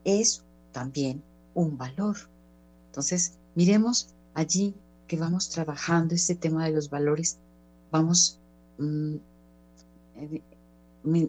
[0.04, 1.22] es también
[1.54, 2.16] un valor.
[2.86, 4.74] Entonces, miremos allí
[5.06, 7.38] que vamos trabajando este tema de los valores,
[7.90, 8.38] vamos
[8.78, 9.16] mm,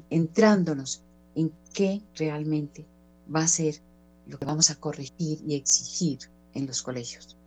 [0.10, 1.02] entrándonos
[1.36, 2.86] en qué realmente
[3.34, 3.82] va a ser
[4.28, 6.20] lo que vamos a corregir y exigir
[6.54, 7.38] en los colegios.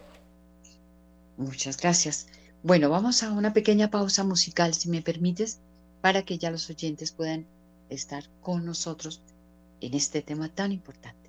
[1.38, 2.26] Muchas gracias.
[2.64, 5.60] Bueno, vamos a una pequeña pausa musical, si me permites,
[6.00, 7.44] para que ya los oyentes puedan
[7.88, 9.20] estar con nosotros
[9.80, 11.21] en este tema tan importante.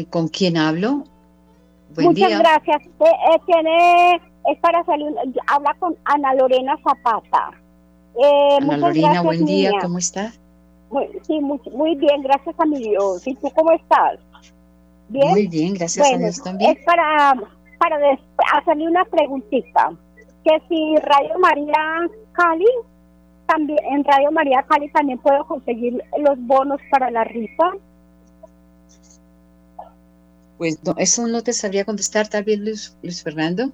[0.00, 1.04] Eh, ¿con quién hablo?
[1.94, 2.82] Buen Muchas gracias.
[2.82, 4.14] Eh, eh, tiene,
[4.50, 5.08] es para salir,
[5.46, 7.50] habla con Ana Lorena Zapata.
[8.60, 10.38] Ana Lorena, buen día, ¿cómo estás?
[10.90, 13.26] Muy, sí, muy, bien, gracias a mi Dios.
[13.26, 14.18] ¿Y tú cómo estás?
[15.08, 15.30] ¿Bien?
[15.30, 16.76] Muy bien, gracias a Dios también.
[16.76, 17.34] Es para,
[17.78, 17.96] para
[18.54, 19.92] hacerle una preguntita.
[20.44, 22.66] Que si Radio María Cali,
[23.46, 27.72] también en Radio María Cali también puedo conseguir los bonos para la rifa.
[30.58, 33.70] Pues eso no te sabría contestar, tal vez Luis, Luis Fernando.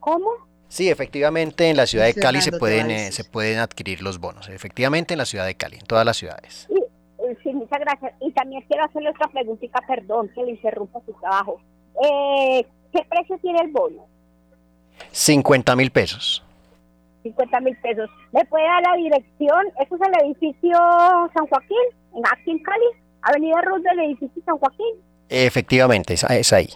[0.00, 0.30] ¿Cómo?
[0.68, 4.48] Sí, efectivamente en la ciudad de Cali se pueden, eh, se pueden adquirir los bonos.
[4.48, 6.68] Efectivamente en la ciudad de Cali, en todas las ciudades.
[6.70, 8.12] Eh, sí, muchas gracias.
[8.20, 11.60] Y también quiero hacerle otra preguntita, perdón, que le interrumpa su trabajo.
[12.04, 14.06] Eh, ¿Qué precio tiene el bono?
[15.12, 16.42] 50 mil pesos.
[17.22, 18.10] 50 mil pesos.
[18.32, 19.66] ¿Me puede dar la dirección?
[19.80, 20.76] ¿Eso es el edificio
[21.34, 21.78] San Joaquín,
[22.32, 22.86] aquí en Cali?
[23.24, 24.94] Avenida Ruth del edificio San Joaquín.
[25.28, 26.68] Efectivamente, es, es ahí.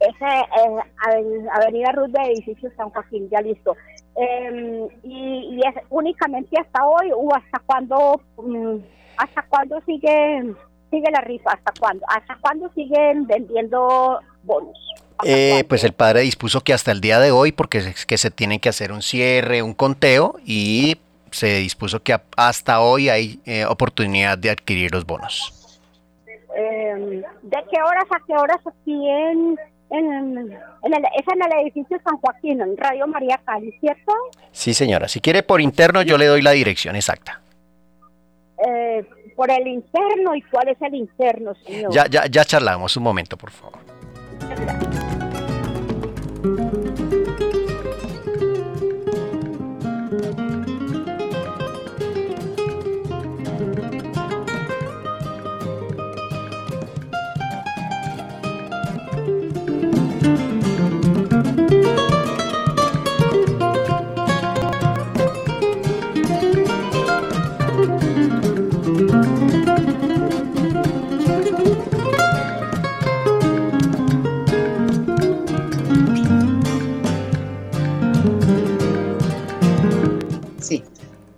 [0.00, 3.76] Esa es Avenida Ruth del edificio San Joaquín, ya listo.
[4.16, 8.76] Em, y, es únicamente hasta hoy o hasta cuándo, mm,
[9.18, 10.54] hasta cuándo sigue,
[10.90, 14.76] sigue la rifa, hasta cuándo, hasta cuándo siguen vendiendo bonos.
[15.24, 18.30] Eh, pues el padre dispuso que hasta el día de hoy, porque es que se
[18.30, 20.98] tiene que hacer un cierre, un conteo, y
[21.30, 25.80] se dispuso que hasta hoy hay eh, oportunidad de adquirir los bonos.
[26.56, 29.58] Em, ¿De qué horas a qué horas aquí en,
[29.90, 34.12] en, el, es en el edificio San Joaquín, en Radio María Cali, ¿cierto?
[34.52, 35.08] Sí, señora.
[35.08, 37.40] Si quiere por interno, yo le doy la dirección exacta.
[38.66, 39.04] Eh,
[39.36, 41.92] por el interno, ¿y cuál es el interno, señor?
[41.92, 42.96] Ya, ya, ya charlamos.
[42.96, 43.78] Un momento, por favor.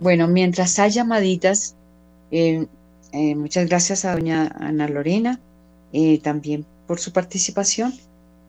[0.01, 1.75] Bueno, mientras hay llamaditas,
[2.31, 2.67] eh,
[3.11, 5.41] eh, muchas gracias a doña Ana Lorena
[5.91, 7.93] eh, también por su participación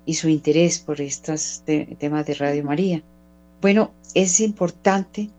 [0.07, 1.65] y su interés por estos
[1.99, 3.03] temas de Radio María.
[3.61, 5.31] Bueno, es importante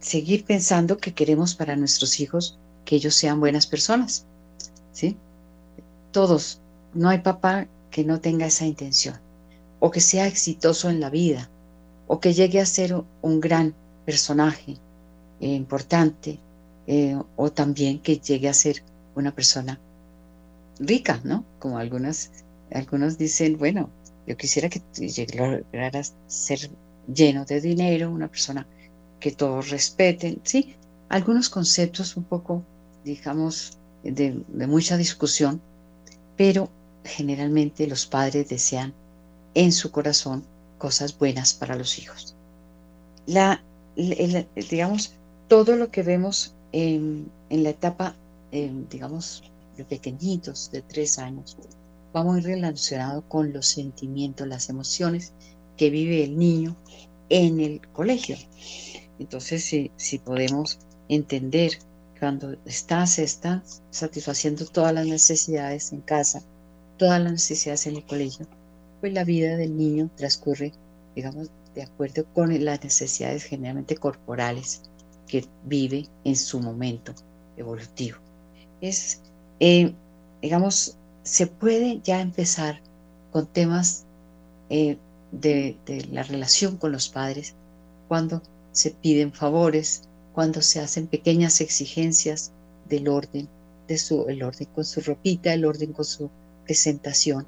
[0.00, 4.26] seguir pensando que queremos para nuestros hijos que ellos sean buenas personas,
[4.92, 5.16] ¿sí?
[6.10, 6.60] Todos,
[6.94, 9.20] no hay papá que no tenga esa intención,
[9.78, 11.48] o que sea exitoso en la vida,
[12.08, 14.78] o que llegue a ser un gran personaje
[15.42, 16.38] eh, importante,
[16.86, 18.82] eh, o también que llegue a ser
[19.16, 19.78] una persona
[20.78, 21.44] rica, ¿no?
[21.58, 22.30] Como algunas,
[22.72, 23.90] algunos dicen, bueno,
[24.26, 24.80] yo quisiera que
[25.36, 26.70] lograras ser
[27.12, 28.66] lleno de dinero, una persona
[29.20, 30.76] que todos respeten, ¿sí?
[31.08, 32.62] Algunos conceptos un poco,
[33.04, 35.60] digamos, de mucha discusión,
[36.36, 36.70] pero
[37.04, 38.94] generalmente los padres desean
[39.54, 40.44] en su corazón
[40.78, 42.36] cosas buenas para los hijos.
[43.26, 43.62] La,
[43.96, 45.14] digamos,
[45.52, 48.16] todo lo que vemos en, la etapa,
[48.50, 49.42] digamos,
[49.76, 51.58] de pequeñitos, de tres años,
[52.16, 55.34] va muy relacionado con los sentimientos, las emociones
[55.76, 56.74] que vive el niño
[57.28, 58.38] en el colegio.
[59.18, 60.78] Entonces, si, podemos
[61.10, 61.72] entender
[62.18, 66.42] cuando está, está satisfaciendo todas las necesidades en casa,
[66.96, 68.46] todas las necesidades en el colegio,
[69.02, 70.72] pues la vida del niño transcurre,
[71.14, 74.80] digamos, de acuerdo con las necesidades generalmente corporales
[75.32, 77.14] que vive en su momento
[77.56, 78.18] evolutivo.
[78.82, 79.22] Es,
[79.60, 79.94] eh,
[80.42, 82.82] digamos, se puede ya empezar
[83.30, 84.04] con temas
[84.68, 84.98] eh,
[85.30, 85.78] de,
[86.10, 87.54] la relación con los padres
[88.08, 88.42] cuando
[88.72, 90.02] se piden favores,
[90.34, 92.52] cuando se hacen pequeñas exigencias
[92.90, 93.48] del orden,
[93.88, 96.28] de su, el orden con su ropita, el orden con su
[96.66, 97.46] presentación,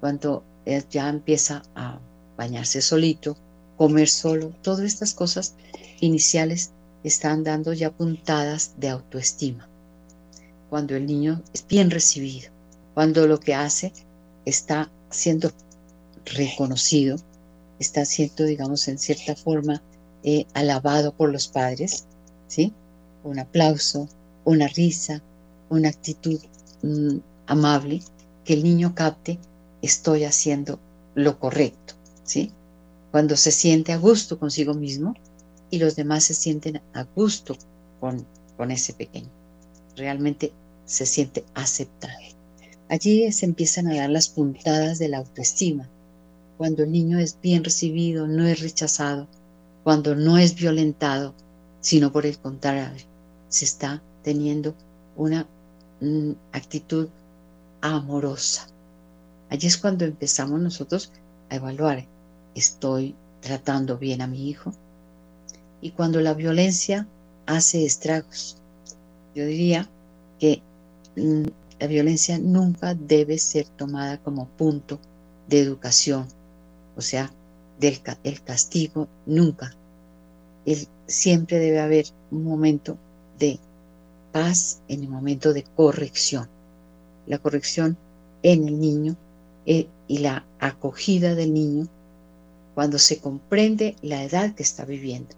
[0.00, 0.42] cuando
[0.88, 1.98] ya empieza a
[2.38, 3.36] bañarse solito,
[3.76, 5.54] comer solo, todas estas cosas
[6.00, 6.70] iniciales
[7.04, 9.68] están dando ya puntadas de autoestima.
[10.68, 12.50] Cuando el niño es bien recibido,
[12.94, 13.92] cuando lo que hace
[14.44, 15.50] está siendo
[16.24, 17.16] reconocido,
[17.78, 19.82] está siendo, digamos, en cierta forma
[20.22, 22.04] eh, alabado por los padres,
[22.46, 22.72] ¿sí?
[23.24, 24.08] Un aplauso,
[24.44, 25.22] una risa,
[25.70, 26.40] una actitud
[26.82, 28.02] mm, amable,
[28.44, 29.38] que el niño capte,
[29.82, 30.78] estoy haciendo
[31.14, 32.52] lo correcto, ¿sí?
[33.10, 35.14] Cuando se siente a gusto consigo mismo
[35.70, 37.56] y los demás se sienten a gusto
[38.00, 39.28] con, con ese pequeño.
[39.96, 40.52] Realmente
[40.84, 42.18] se siente aceptado.
[42.88, 45.88] Allí se empiezan a dar las puntadas de la autoestima.
[46.58, 49.28] Cuando el niño es bien recibido, no es rechazado,
[49.84, 51.34] cuando no es violentado,
[51.80, 53.04] sino por el contrario,
[53.48, 54.74] se está teniendo
[55.16, 55.46] una
[56.00, 57.08] mm, actitud
[57.80, 58.66] amorosa.
[59.48, 61.12] Allí es cuando empezamos nosotros
[61.48, 62.06] a evaluar,
[62.54, 64.72] ¿estoy tratando bien a mi hijo?
[65.80, 67.06] Y cuando la violencia
[67.46, 68.56] hace estragos,
[69.34, 69.88] yo diría
[70.38, 70.62] que
[71.16, 71.44] mm,
[71.78, 74.98] la violencia nunca debe ser tomada como punto
[75.48, 76.26] de educación,
[76.96, 77.32] o sea,
[77.78, 79.74] del el castigo nunca.
[81.06, 82.96] siempre debe haber un momento
[83.38, 83.58] de
[84.32, 86.48] paz en el momento de corrección.
[87.26, 87.96] La corrección
[88.42, 89.16] en el niño
[89.66, 91.88] eh, y la acogida del niño
[92.74, 95.34] cuando se comprende la edad que está viviendo,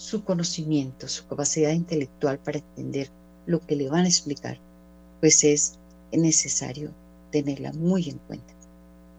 [0.00, 3.10] su conocimiento, su capacidad intelectual para entender
[3.44, 4.58] lo que le van a explicar,
[5.20, 5.78] pues es
[6.10, 6.90] necesario
[7.30, 8.54] tenerla muy en cuenta.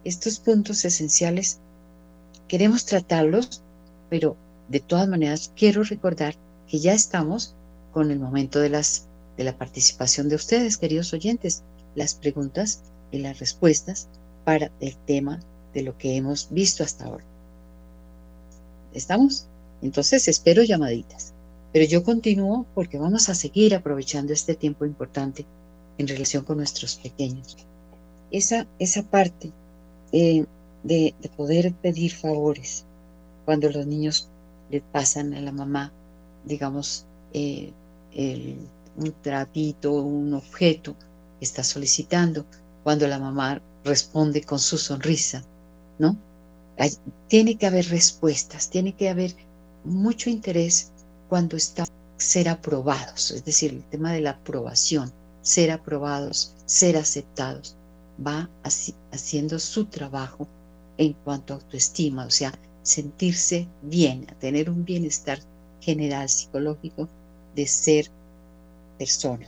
[0.03, 1.59] Estos puntos esenciales
[2.47, 3.61] queremos tratarlos,
[4.09, 4.35] pero
[4.69, 6.33] de todas maneras quiero recordar
[6.67, 7.53] que ya estamos
[7.93, 9.05] con el momento de las
[9.37, 11.61] de la participación de ustedes, queridos oyentes
[11.93, 14.09] las preguntas y las respuestas
[14.45, 15.41] para el tema
[15.75, 17.23] de lo que hemos visto hasta ahora.
[18.93, 19.47] ¿Estamos?
[19.81, 21.33] Entonces espero llamaditas.
[21.73, 25.45] Pero yo continúo porque vamos a seguir aprovechando este tiempo importante
[25.97, 27.57] en relación con nuestros pequeños.
[28.29, 29.51] Esa, esa parte
[30.11, 30.45] eh,
[30.83, 32.85] de, poder pedir favores
[33.45, 34.29] cuando los niños
[34.69, 35.91] le pasan a la mamá,
[36.45, 37.71] digamos, eh,
[38.13, 40.95] un trapito, un objeto,
[41.39, 42.45] está solicitando,
[42.83, 45.43] cuando la mamá responde con su sonrisa,
[45.97, 46.17] ¿no?
[47.27, 49.35] tiene que haber respuestas, tiene que haber
[49.83, 50.91] mucho interés
[51.29, 51.85] cuando está
[52.17, 55.11] ser aprobados, es decir, el tema de la aprobación,
[55.41, 57.75] ser aprobados, ser aceptados,
[58.25, 58.49] va
[59.11, 60.47] haciendo su trabajo
[60.97, 62.53] en cuanto a autoestima, o sea,
[62.83, 65.39] sentirse bien, tener un bienestar
[65.79, 67.09] general psicológico
[67.55, 68.09] de ser
[68.97, 69.47] persona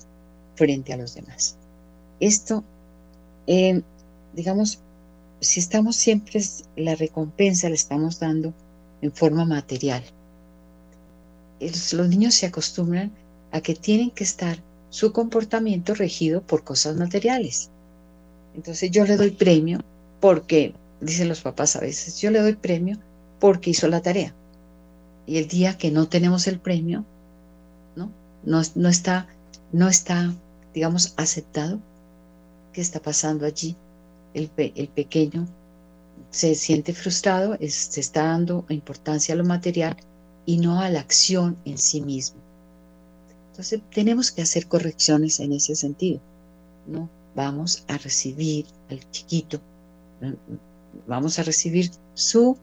[0.56, 1.56] frente a los demás.
[2.20, 2.64] Esto,
[3.46, 3.82] eh,
[4.34, 4.80] digamos,
[5.42, 6.42] si estamos siempre,
[6.76, 8.54] la recompensa la estamos dando
[9.02, 10.04] en forma material.
[11.94, 13.12] Los niños se acostumbran
[13.52, 14.58] a que tienen que estar
[14.90, 17.70] su comportamiento regido por cosas materiales.
[18.56, 19.80] Entonces yo le doy premio
[20.20, 22.98] porque, dicen los papás a veces, yo le doy premio
[23.40, 24.34] porque hizo la tarea.
[25.26, 27.06] Y el día que no tenemos el premio,
[27.96, 28.12] ¿no?
[28.44, 29.28] No, no está,
[29.72, 30.34] no está,
[30.74, 31.80] digamos, aceptado.
[32.72, 33.76] ¿Qué está pasando allí?
[34.34, 35.48] El, el pequeño
[36.30, 39.98] se siente frustrado, se está dando importancia a lo material
[40.46, 42.40] y no a la acción en sí mismo.
[43.52, 46.20] Entonces tenemos que hacer correcciones en ese sentido.
[46.88, 49.60] No vamos a recibir al chiquito,
[51.08, 52.58] vamos a recibir su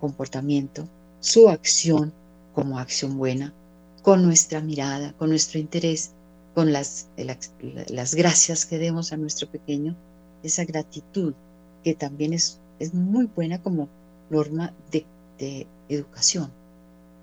[0.00, 0.88] comportamiento,
[1.20, 2.12] su acción
[2.54, 3.52] como acción buena,
[4.02, 6.12] con nuestra mirada, con nuestro interés,
[6.54, 7.08] con las,
[7.88, 9.96] las gracias que demos a nuestro pequeño,
[10.42, 11.34] esa gratitud
[11.84, 13.88] que también es, es muy buena como
[14.30, 15.06] norma de,
[15.38, 16.50] de educación.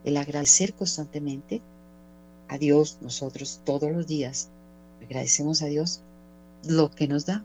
[0.03, 1.61] El agradecer constantemente
[2.47, 4.49] a Dios, nosotros todos los días
[5.01, 6.01] agradecemos a Dios
[6.67, 7.43] lo que nos da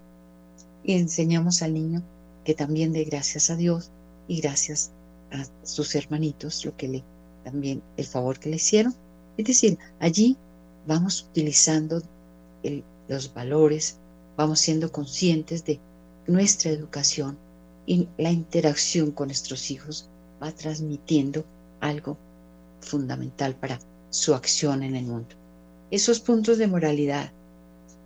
[0.82, 2.02] y enseñamos al niño
[2.44, 3.90] que también dé gracias a Dios
[4.28, 4.92] y gracias
[5.30, 7.04] a sus hermanitos, lo que le
[7.44, 8.94] también el favor que le hicieron.
[9.36, 10.36] Es decir, allí
[10.86, 12.02] vamos utilizando
[13.08, 13.98] los valores,
[14.36, 15.78] vamos siendo conscientes de
[16.26, 17.36] nuestra educación
[17.86, 20.08] y la interacción con nuestros hijos
[20.42, 21.44] va transmitiendo
[21.80, 22.16] algo
[22.84, 23.80] fundamental para
[24.10, 25.34] su acción en el mundo.
[25.90, 27.32] Esos puntos de moralidad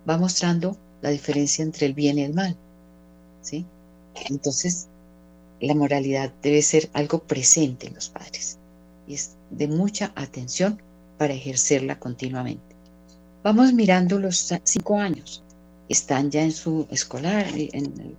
[0.09, 2.57] va mostrando la diferencia entre el bien y el mal.
[3.41, 3.65] ¿sí?
[4.29, 4.87] Entonces,
[5.61, 8.57] la moralidad debe ser algo presente en los padres
[9.07, 10.81] y es de mucha atención
[11.17, 12.75] para ejercerla continuamente.
[13.43, 15.43] Vamos mirando los cinco años.
[15.89, 18.15] Están ya en su escolar, en,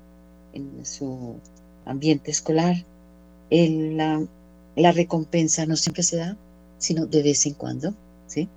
[0.84, 1.36] su
[1.84, 2.84] ambiente escolar.
[3.50, 4.26] la,
[4.76, 6.36] la recompensa no siempre se da,
[6.80, 7.94] sino de vez en cuando,
[8.26, 8.48] ¿sí?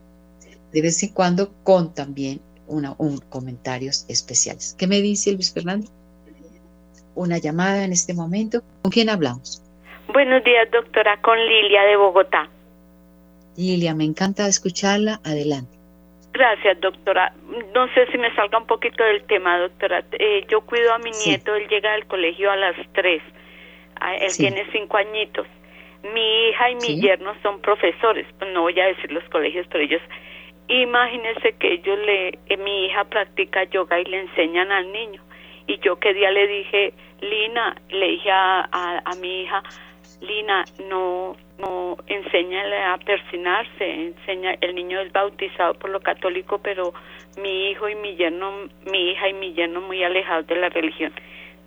[0.72, 4.76] De vez en cuando con también una, un, comentarios especiales.
[4.80, 5.88] ¿Qué me dice Luis Fernando?
[7.14, 8.62] Una llamada en este momento.
[8.82, 9.62] ¿Con quién hablamos?
[10.08, 12.50] Buenos días, doctora, con Lilia de Bogotá.
[13.56, 15.20] Lilia, me encanta escucharla.
[15.24, 15.78] Adelante.
[16.32, 17.32] Gracias, doctora.
[17.76, 20.04] No sé si me salga un poquito del tema, doctora.
[20.14, 23.22] Eh, yo cuido a mi nieto, él llega al colegio a las tres.
[24.00, 25.46] Ah, él tiene cinco añitos.
[26.04, 30.02] Mi hija y mi yerno son profesores, no voy a decir los colegios, pero ellos,
[30.68, 35.22] imagínense que ellos le, eh, mi hija practica yoga y le enseñan al niño.
[35.66, 38.68] Y yo que día le dije, Lina, le dije a,
[39.06, 39.64] a, mi hija,
[40.20, 46.94] Lina, no, no, enséñale a persinarse, enseña, el niño es bautizado por lo católico, pero
[47.42, 51.14] mi hijo y mi yerno, mi hija y mi yerno muy alejados de la religión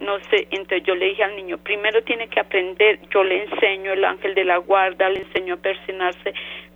[0.00, 3.92] no sé, entonces yo le dije al niño, primero tiene que aprender, yo le enseño
[3.92, 6.34] el ángel de la guarda, le enseño a persinarse,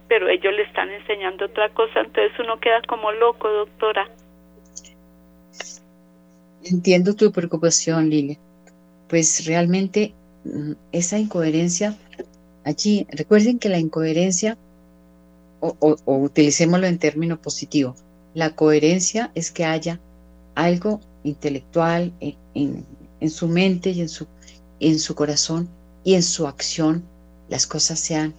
[0.09, 4.09] pero ellos le están enseñando otra cosa, entonces uno queda como loco, doctora.
[6.65, 8.37] Entiendo tu preocupación, Lilia.
[9.09, 10.13] Pues realmente
[10.45, 11.97] mm, esa incoherencia
[12.65, 14.57] allí, recuerden que la incoherencia,
[15.61, 17.95] o, o utilicémoslo en término positivo,
[18.35, 20.01] la coherencia es que haya
[20.55, 22.87] algo intelectual, en, en
[23.29, 24.27] su mente y en su,
[24.81, 25.69] en su corazón
[26.05, 27.05] y en su acción
[27.51, 28.33] las cosas sean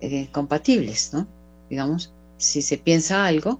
[0.00, 1.26] eh, compatibles, ¿no?
[1.68, 3.58] Digamos, si se piensa algo,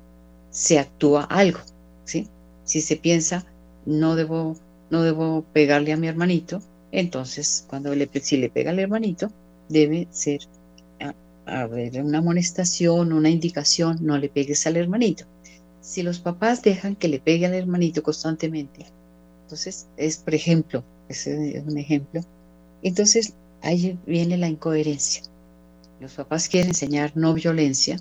[0.50, 1.58] se actúa algo,
[2.04, 2.28] ¿sí?
[2.64, 3.44] Si se piensa,
[3.86, 4.56] no debo,
[4.90, 6.60] no debo pegarle a mi hermanito,
[6.92, 9.32] entonces cuando le, si le pega al hermanito,
[9.68, 10.40] debe ser
[11.46, 15.24] a, ver, una amonestación, una indicación, no le pegues al hermanito.
[15.80, 18.86] Si los papás dejan que le pegue al hermanito constantemente,
[19.48, 22.20] entonces, es, por ejemplo, ese es un ejemplo.
[22.82, 23.32] Entonces,
[23.62, 25.22] ahí viene la incoherencia.
[26.00, 27.96] Los papás quieren enseñar no violencia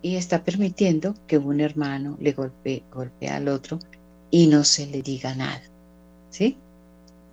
[0.00, 3.80] y está permitiendo que un hermano le golpee, golpee al otro
[4.30, 5.60] y no se le diga nada.
[6.30, 6.56] ¿Sí?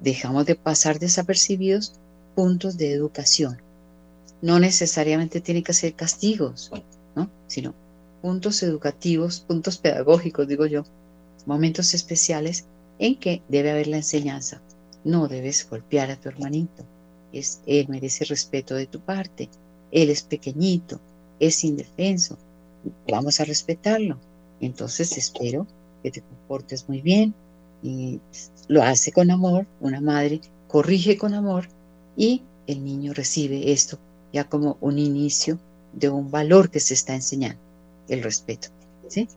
[0.01, 1.93] Dejamos de pasar desapercibidos
[2.33, 3.61] puntos de educación.
[4.41, 6.71] No necesariamente tienen que ser castigos,
[7.15, 7.29] ¿no?
[7.45, 7.75] Sino
[8.23, 10.85] puntos educativos, puntos pedagógicos, digo yo,
[11.45, 12.65] momentos especiales
[12.99, 14.61] en que debe haber la enseñanza.
[15.03, 16.85] No debes golpear a tu hermanito.
[17.31, 19.49] Es, él merece respeto de tu parte.
[19.91, 20.99] Él es pequeñito,
[21.39, 22.37] es indefenso.
[23.09, 24.17] Vamos a respetarlo.
[24.61, 25.67] Entonces espero
[26.01, 27.33] que te comportes muy bien
[27.81, 28.19] y
[28.67, 29.65] lo hace con amor.
[29.81, 31.67] Una madre corrige con amor
[32.15, 33.99] y el niño recibe esto
[34.33, 35.59] ya como un inicio
[35.93, 37.61] de un valor que se está enseñando,
[38.09, 38.69] el respeto.
[39.07, 39.29] ¿sí?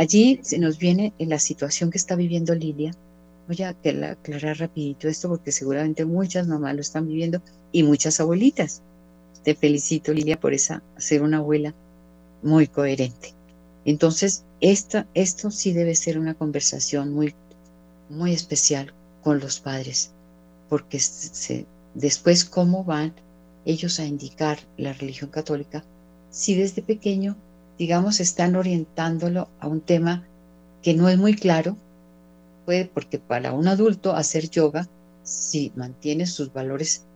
[0.00, 2.92] Allí se nos viene en la situación que está viviendo Lilia.
[3.46, 8.80] Voy a aclarar rapidito esto porque seguramente muchas mamás lo están viviendo y muchas abuelitas.
[9.44, 11.74] Te felicito Lilia por esa ser una abuela
[12.42, 13.34] muy coherente.
[13.84, 17.34] Entonces, esta, esto sí debe ser una conversación muy,
[18.08, 20.12] muy especial con los padres,
[20.70, 20.98] porque
[21.94, 23.12] después cómo van
[23.66, 25.84] ellos a indicar la religión católica
[26.30, 27.36] si desde pequeño,
[27.80, 30.28] digamos, están orientándolo a un tema
[30.82, 31.78] que no es muy claro,
[32.66, 34.86] puede, porque para un adulto hacer yoga,
[35.22, 37.06] si mantiene sus valores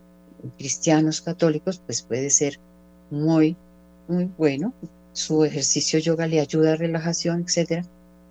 [0.56, 2.58] cristianos católicos, pues puede ser
[3.10, 3.58] muy,
[4.08, 4.72] muy bueno.
[5.12, 7.84] Su ejercicio yoga le ayuda a relajación, etcétera,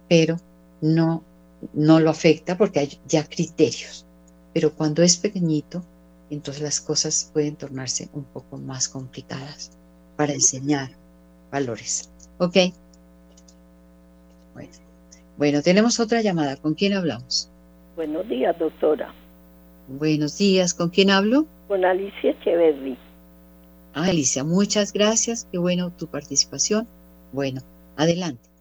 [0.09, 0.37] pero
[0.81, 1.23] no,
[1.73, 4.07] no lo afecta porque hay ya criterios.
[4.55, 5.83] Pero cuando es pequeñito,
[6.31, 9.69] entonces las cosas pueden tornarse un poco más complicadas
[10.17, 10.89] para enseñar
[11.51, 12.09] valores.
[12.37, 12.55] ¿Ok?
[14.53, 14.69] Bueno.
[15.37, 16.57] bueno, tenemos otra llamada.
[16.57, 17.49] ¿Con quién hablamos?
[17.95, 19.13] Buenos días, doctora.
[19.87, 20.73] Buenos días.
[20.73, 21.45] ¿Con quién hablo?
[21.67, 22.97] Con Alicia Echeverry.
[23.93, 25.47] Ah, Alicia, muchas gracias.
[25.51, 26.87] Qué bueno tu participación.
[27.31, 27.61] Bueno,
[27.95, 28.52] adelante.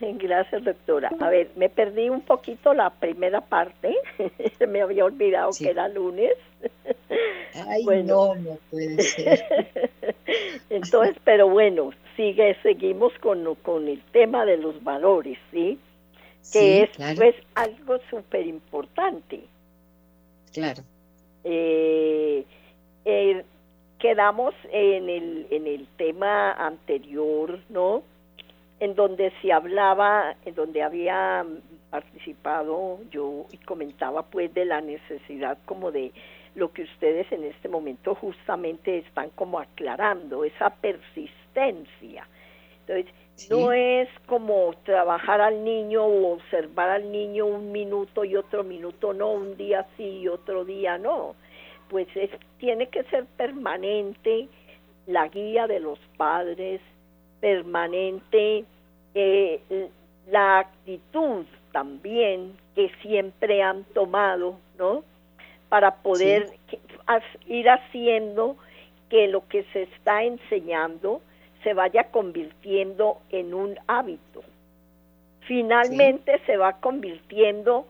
[0.00, 1.10] Gracias, doctora.
[1.20, 3.94] A ver, me perdí un poquito la primera parte.
[4.68, 6.32] me había olvidado que era lunes.
[7.68, 9.80] Ay, no, no puede ser.
[10.70, 15.78] Entonces, pero bueno, sigue, seguimos con, con el tema de los valores, ¿sí?
[16.52, 19.40] Que es pues, algo súper importante.
[20.52, 20.82] Claro.
[21.44, 22.44] Eh,
[23.04, 23.44] eh,
[23.98, 28.02] quedamos en el, en el tema anterior, ¿no?
[28.80, 31.44] En donde se hablaba, en donde había
[31.90, 36.12] participado yo y comentaba pues de la necesidad como de
[36.54, 42.26] lo que ustedes en este momento justamente están como aclarando, esa persistencia.
[42.80, 43.12] Entonces,
[43.50, 49.12] no es como trabajar al niño o observar al niño un minuto y otro minuto
[49.12, 51.34] no, un día sí y otro día no.
[51.88, 54.48] Pues es, tiene que ser permanente
[55.06, 56.80] la guía de los padres,
[57.46, 58.64] permanente
[59.14, 59.60] eh,
[60.26, 65.04] la actitud también que siempre han tomado, ¿no?
[65.68, 66.50] Para poder
[67.46, 68.56] ir haciendo
[69.08, 71.20] que lo que se está enseñando
[71.62, 74.42] se vaya convirtiendo en un hábito.
[75.42, 77.86] Finalmente se va convirtiendo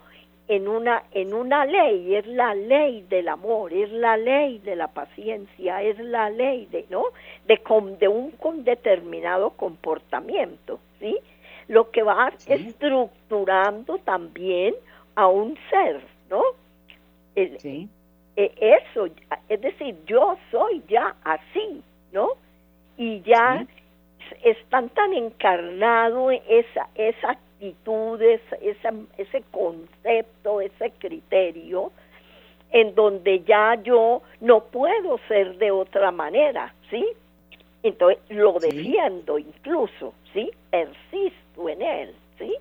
[0.49, 4.89] en una en una ley, es la ley del amor, es la ley de la
[4.89, 7.05] paciencia, es la ley de, ¿no?
[7.47, 7.61] De
[7.99, 11.19] de un con determinado comportamiento, ¿sí?
[11.69, 14.75] Lo que va estructurando también
[15.17, 16.43] a un ser, ¿no?
[17.59, 17.89] sí.
[18.37, 19.09] E, eso,
[19.49, 21.83] es decir, yo soy ya así,
[22.13, 22.31] ¿no?
[22.97, 23.67] Y ya
[24.45, 31.91] están tan encarnado esa esa actitudes, ese, ese concepto, ese criterio,
[32.71, 37.07] en donde ya yo no puedo ser de otra manera, ¿sí?
[37.83, 40.51] Entonces lo defiendo incluso, ¿sí?
[40.71, 42.55] Persisto en él, ¿sí?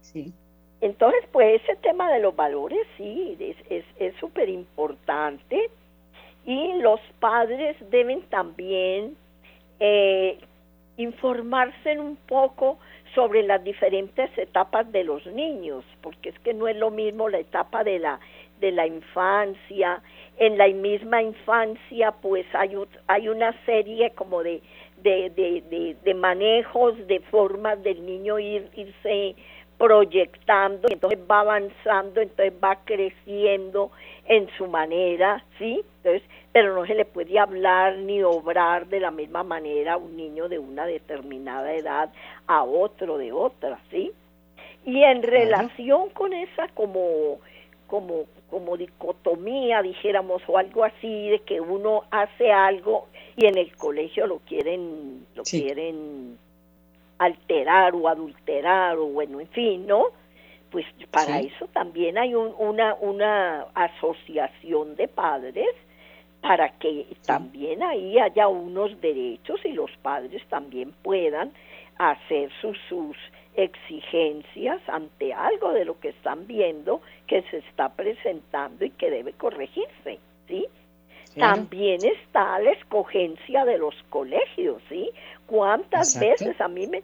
[0.00, 0.32] Sí.
[0.80, 3.36] Entonces, pues ese tema de los valores, sí,
[3.68, 5.70] es súper es, importante
[6.46, 9.14] y los padres deben también
[9.78, 10.38] eh,
[10.96, 12.78] informarse un poco
[13.14, 17.38] sobre las diferentes etapas de los niños, porque es que no es lo mismo la
[17.38, 18.20] etapa de la
[18.60, 20.02] de la infancia,
[20.36, 24.60] en la misma infancia pues hay hay una serie como de
[25.02, 29.34] de, de, de, manejos, de formas del niño ir, irse
[29.80, 33.90] proyectando, entonces va avanzando, entonces va creciendo
[34.26, 35.82] en su manera, ¿sí?
[35.96, 36.22] Entonces,
[36.52, 40.50] pero no se le puede hablar ni obrar de la misma manera a un niño
[40.50, 42.12] de una determinada edad
[42.46, 44.12] a otro de otra, ¿sí?
[44.84, 47.38] Y en relación con esa como
[47.86, 53.74] como como dicotomía, dijéramos, o algo así de que uno hace algo y en el
[53.76, 56.36] colegio lo quieren lo quieren
[57.20, 60.06] alterar o adulterar o bueno, en fin, ¿no?
[60.70, 65.68] Pues para eso también hay una, una asociación de padres
[66.40, 71.52] para que también ahí haya unos derechos y los padres también puedan
[71.98, 73.16] hacer sus, sus
[73.54, 79.32] exigencias ante algo de lo que están viendo que se está presentando y que debe
[79.34, 80.18] corregirse,
[80.48, 80.66] ¿sí?
[81.36, 85.10] También está la escogencia de los colegios, ¿sí?
[85.46, 87.02] ¿Cuántas veces a mí me,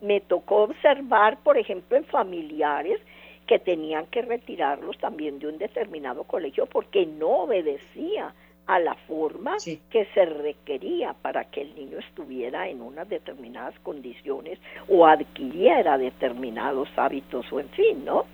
[0.00, 3.00] me tocó observar, por ejemplo, en familiares
[3.46, 8.34] que tenían que retirarlos también de un determinado colegio porque no obedecía
[8.66, 9.56] a la forma
[9.90, 14.58] que se requería para que el niño estuviera en unas determinadas condiciones
[14.88, 18.24] o adquiriera determinados hábitos o en fin, ¿no?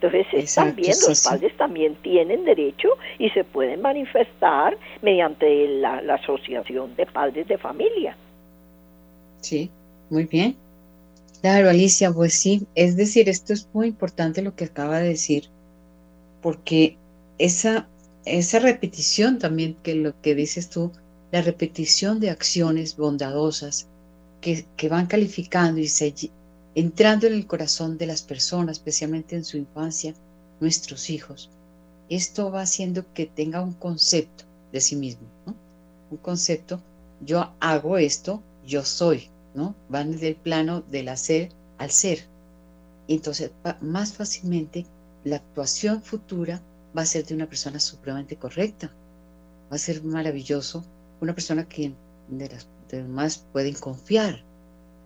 [0.00, 2.88] Entonces también los padres también tienen derecho
[3.18, 8.16] y se pueden manifestar mediante la, asociación de padres de familia.
[9.40, 9.70] Sí,
[10.10, 10.56] muy bien.
[11.40, 15.44] Claro, Alicia, pues sí, es decir, esto es muy importante lo que acaba de decir,
[16.42, 16.96] porque
[17.38, 17.86] esa,
[18.24, 20.92] esa repetición también, que lo que dices tú,
[21.32, 23.88] la repetición de acciones bondadosas
[24.40, 26.12] que, que van calificando y se,
[26.76, 30.14] entrando en el corazón de las personas, especialmente en su infancia,
[30.60, 31.48] nuestros hijos,
[32.10, 35.54] esto va haciendo que tenga un concepto de sí mismo, ¿no?
[36.10, 36.82] Un concepto,
[37.24, 39.74] yo hago esto, yo soy, ¿no?
[39.88, 41.48] Van desde el plano del hacer
[41.78, 42.26] al ser.
[43.08, 44.84] Entonces, más fácilmente,
[45.24, 46.60] la actuación futura
[46.96, 48.92] va a ser de una persona supremamente correcta.
[49.72, 50.84] Va a ser maravilloso,
[51.22, 51.94] una persona que
[52.28, 54.44] de las demás pueden confiar,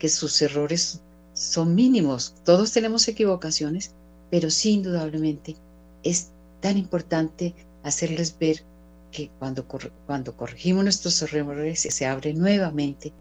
[0.00, 1.00] que sus errores
[1.40, 2.34] son mínimos.
[2.44, 3.92] Todos tenemos equivocaciones,
[4.30, 5.56] pero sí, indudablemente,
[6.02, 6.28] es
[6.60, 8.62] tan importante hacerles ver
[9.10, 9.66] que cuando,
[10.06, 13.12] cuando corregimos nuestros errores se abre nuevamente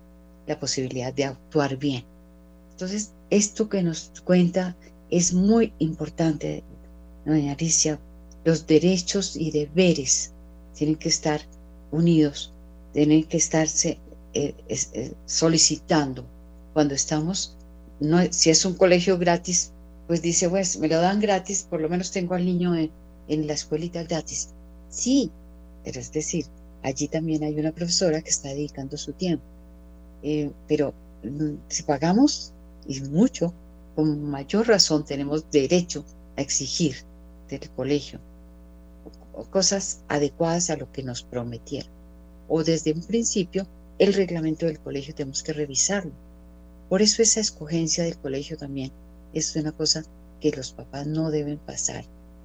[0.48, 2.04] la posibilidad de actuar bien.
[2.72, 4.76] Entonces, esto que nos cuenta
[5.10, 6.64] es muy importante,
[7.26, 8.00] doña Alicia.
[8.44, 10.34] Los derechos y deberes
[10.74, 11.40] tienen que estar
[11.92, 12.52] unidos,
[12.92, 13.98] tienen que estarse
[14.34, 16.26] eh, eh, solicitando.
[16.74, 17.58] Cuando estamos,
[18.00, 19.72] no, si es un colegio gratis,
[20.08, 22.92] pues dice, pues me lo dan gratis, por lo menos tengo al niño en,
[23.28, 24.50] en la escuelita gratis.
[24.90, 25.32] Sí,
[25.84, 26.46] pero es decir,
[26.84, 29.44] allí también hay una profesora que está dedicando su tiempo.
[30.24, 30.94] Eh, pero
[31.24, 32.54] mm, si pagamos,
[32.88, 33.54] y mucho,
[33.96, 36.06] con mayor razón tenemos derecho
[36.38, 36.96] a exigir
[37.50, 38.20] del colegio
[39.48, 41.92] cosas adecuadas a lo que nos prometieron.
[42.48, 46.12] O desde un principio, el reglamento del colegio tenemos que revisarlo.
[46.90, 48.92] Por eso esa escogencia del colegio también
[49.34, 50.04] es una cosa
[50.42, 52.04] que los papás no deben pasar,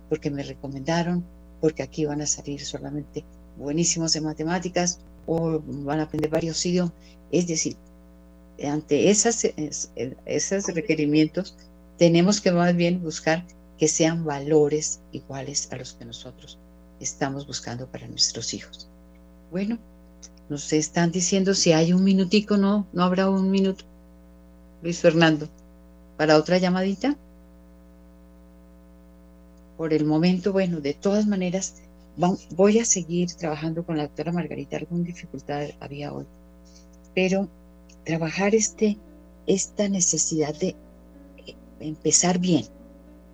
[0.09, 1.25] porque me recomendaron,
[1.61, 3.25] porque aquí van a salir solamente
[3.57, 6.93] buenísimos de matemáticas o van a aprender varios idiomas.
[7.33, 7.77] Es decir,
[8.63, 9.45] ante esas,
[10.27, 11.57] esos requerimientos
[11.97, 13.47] tenemos que más bien buscar
[13.79, 16.59] que sean valores iguales a los que nosotros
[17.01, 18.89] estamos buscando para nuestros hijos.
[19.51, 19.79] Bueno,
[20.49, 23.85] nos están diciendo si hay un minutico, no, no habrá un minuto.
[24.85, 25.49] Luis Fernando,
[26.19, 27.17] para otra llamadita
[29.79, 31.77] por el momento, bueno, de todas maneras,
[32.51, 34.77] voy a seguir trabajando con la doctora Margarita.
[34.77, 36.27] Alguna dificultad había hoy,
[37.15, 37.49] pero
[38.05, 38.99] trabajar este,
[39.47, 40.77] esta necesidad de
[41.47, 42.67] eh, empezar bien.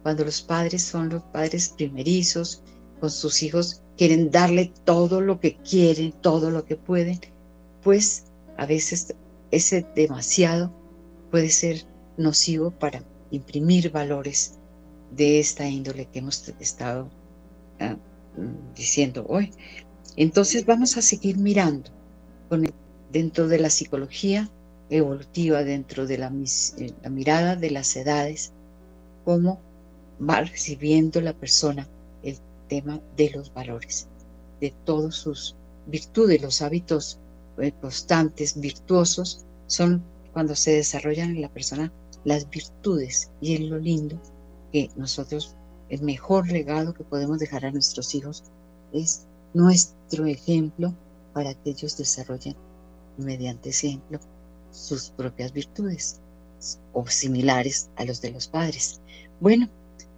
[0.04, 2.62] Cuando los padres son los padres primerizos,
[3.00, 7.18] con sus hijos, quieren darle todo lo que quieren, todo lo que pueden,
[7.82, 8.26] pues
[8.56, 9.16] a veces
[9.50, 10.79] ese demasiado
[11.30, 11.84] puede ser
[12.16, 14.58] nocivo para imprimir valores
[15.10, 17.08] de esta índole que hemos estado
[17.80, 17.96] ah,
[18.74, 19.50] diciendo hoy.
[20.16, 21.90] Entonces vamos a seguir mirando
[23.12, 24.50] dentro de la psicología
[24.88, 26.32] evolutiva, dentro de la,
[26.78, 28.52] eh, la mirada de las edades,
[29.24, 29.60] cómo
[30.20, 31.88] va recibiendo la persona
[32.22, 34.08] el tema de los valores,
[34.60, 35.54] de todas sus
[35.86, 37.18] virtudes, los hábitos
[37.58, 40.02] eh, constantes, virtuosos, son
[40.32, 41.92] cuando se desarrollan en la persona
[42.24, 44.20] las virtudes y es lo lindo
[44.72, 45.56] que nosotros,
[45.88, 48.44] el mejor legado que podemos dejar a nuestros hijos
[48.92, 50.94] es nuestro ejemplo
[51.32, 52.56] para que ellos desarrollen
[53.16, 54.20] mediante ese ejemplo
[54.70, 56.20] sus propias virtudes
[56.92, 59.00] o similares a los de los padres.
[59.40, 59.68] Bueno,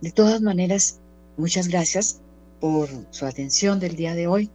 [0.00, 1.00] de todas maneras,
[1.36, 2.20] muchas gracias
[2.60, 4.50] por su atención del día de hoy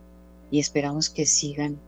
[0.51, 1.79] y esperamos que sigan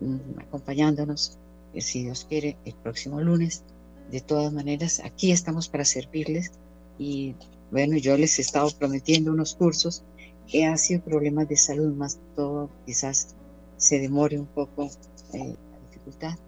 [0.00, 1.38] mm, acompañándonos,
[1.80, 3.64] si Dios quiere, el próximo lunes.
[4.10, 6.52] De todas maneras, aquí estamos para servirles
[6.98, 7.34] y
[7.70, 10.04] bueno, yo les he estado prometiendo unos cursos
[10.46, 13.34] que han sido problemas de salud, más todo quizás
[13.76, 14.84] se demore un poco
[15.32, 16.38] eh, la dificultad,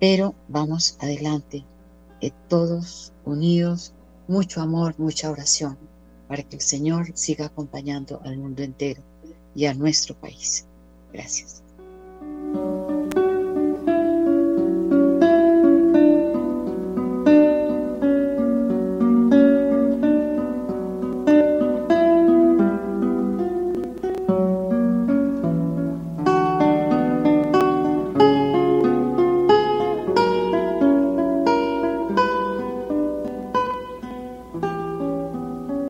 [0.00, 1.64] pero vamos adelante,
[2.20, 3.92] eh, todos unidos,
[4.26, 5.76] mucho amor, mucha oración,
[6.26, 9.02] para que el Señor siga acompañando al mundo entero
[9.54, 10.66] y a nuestro país.
[11.12, 11.62] Gracias.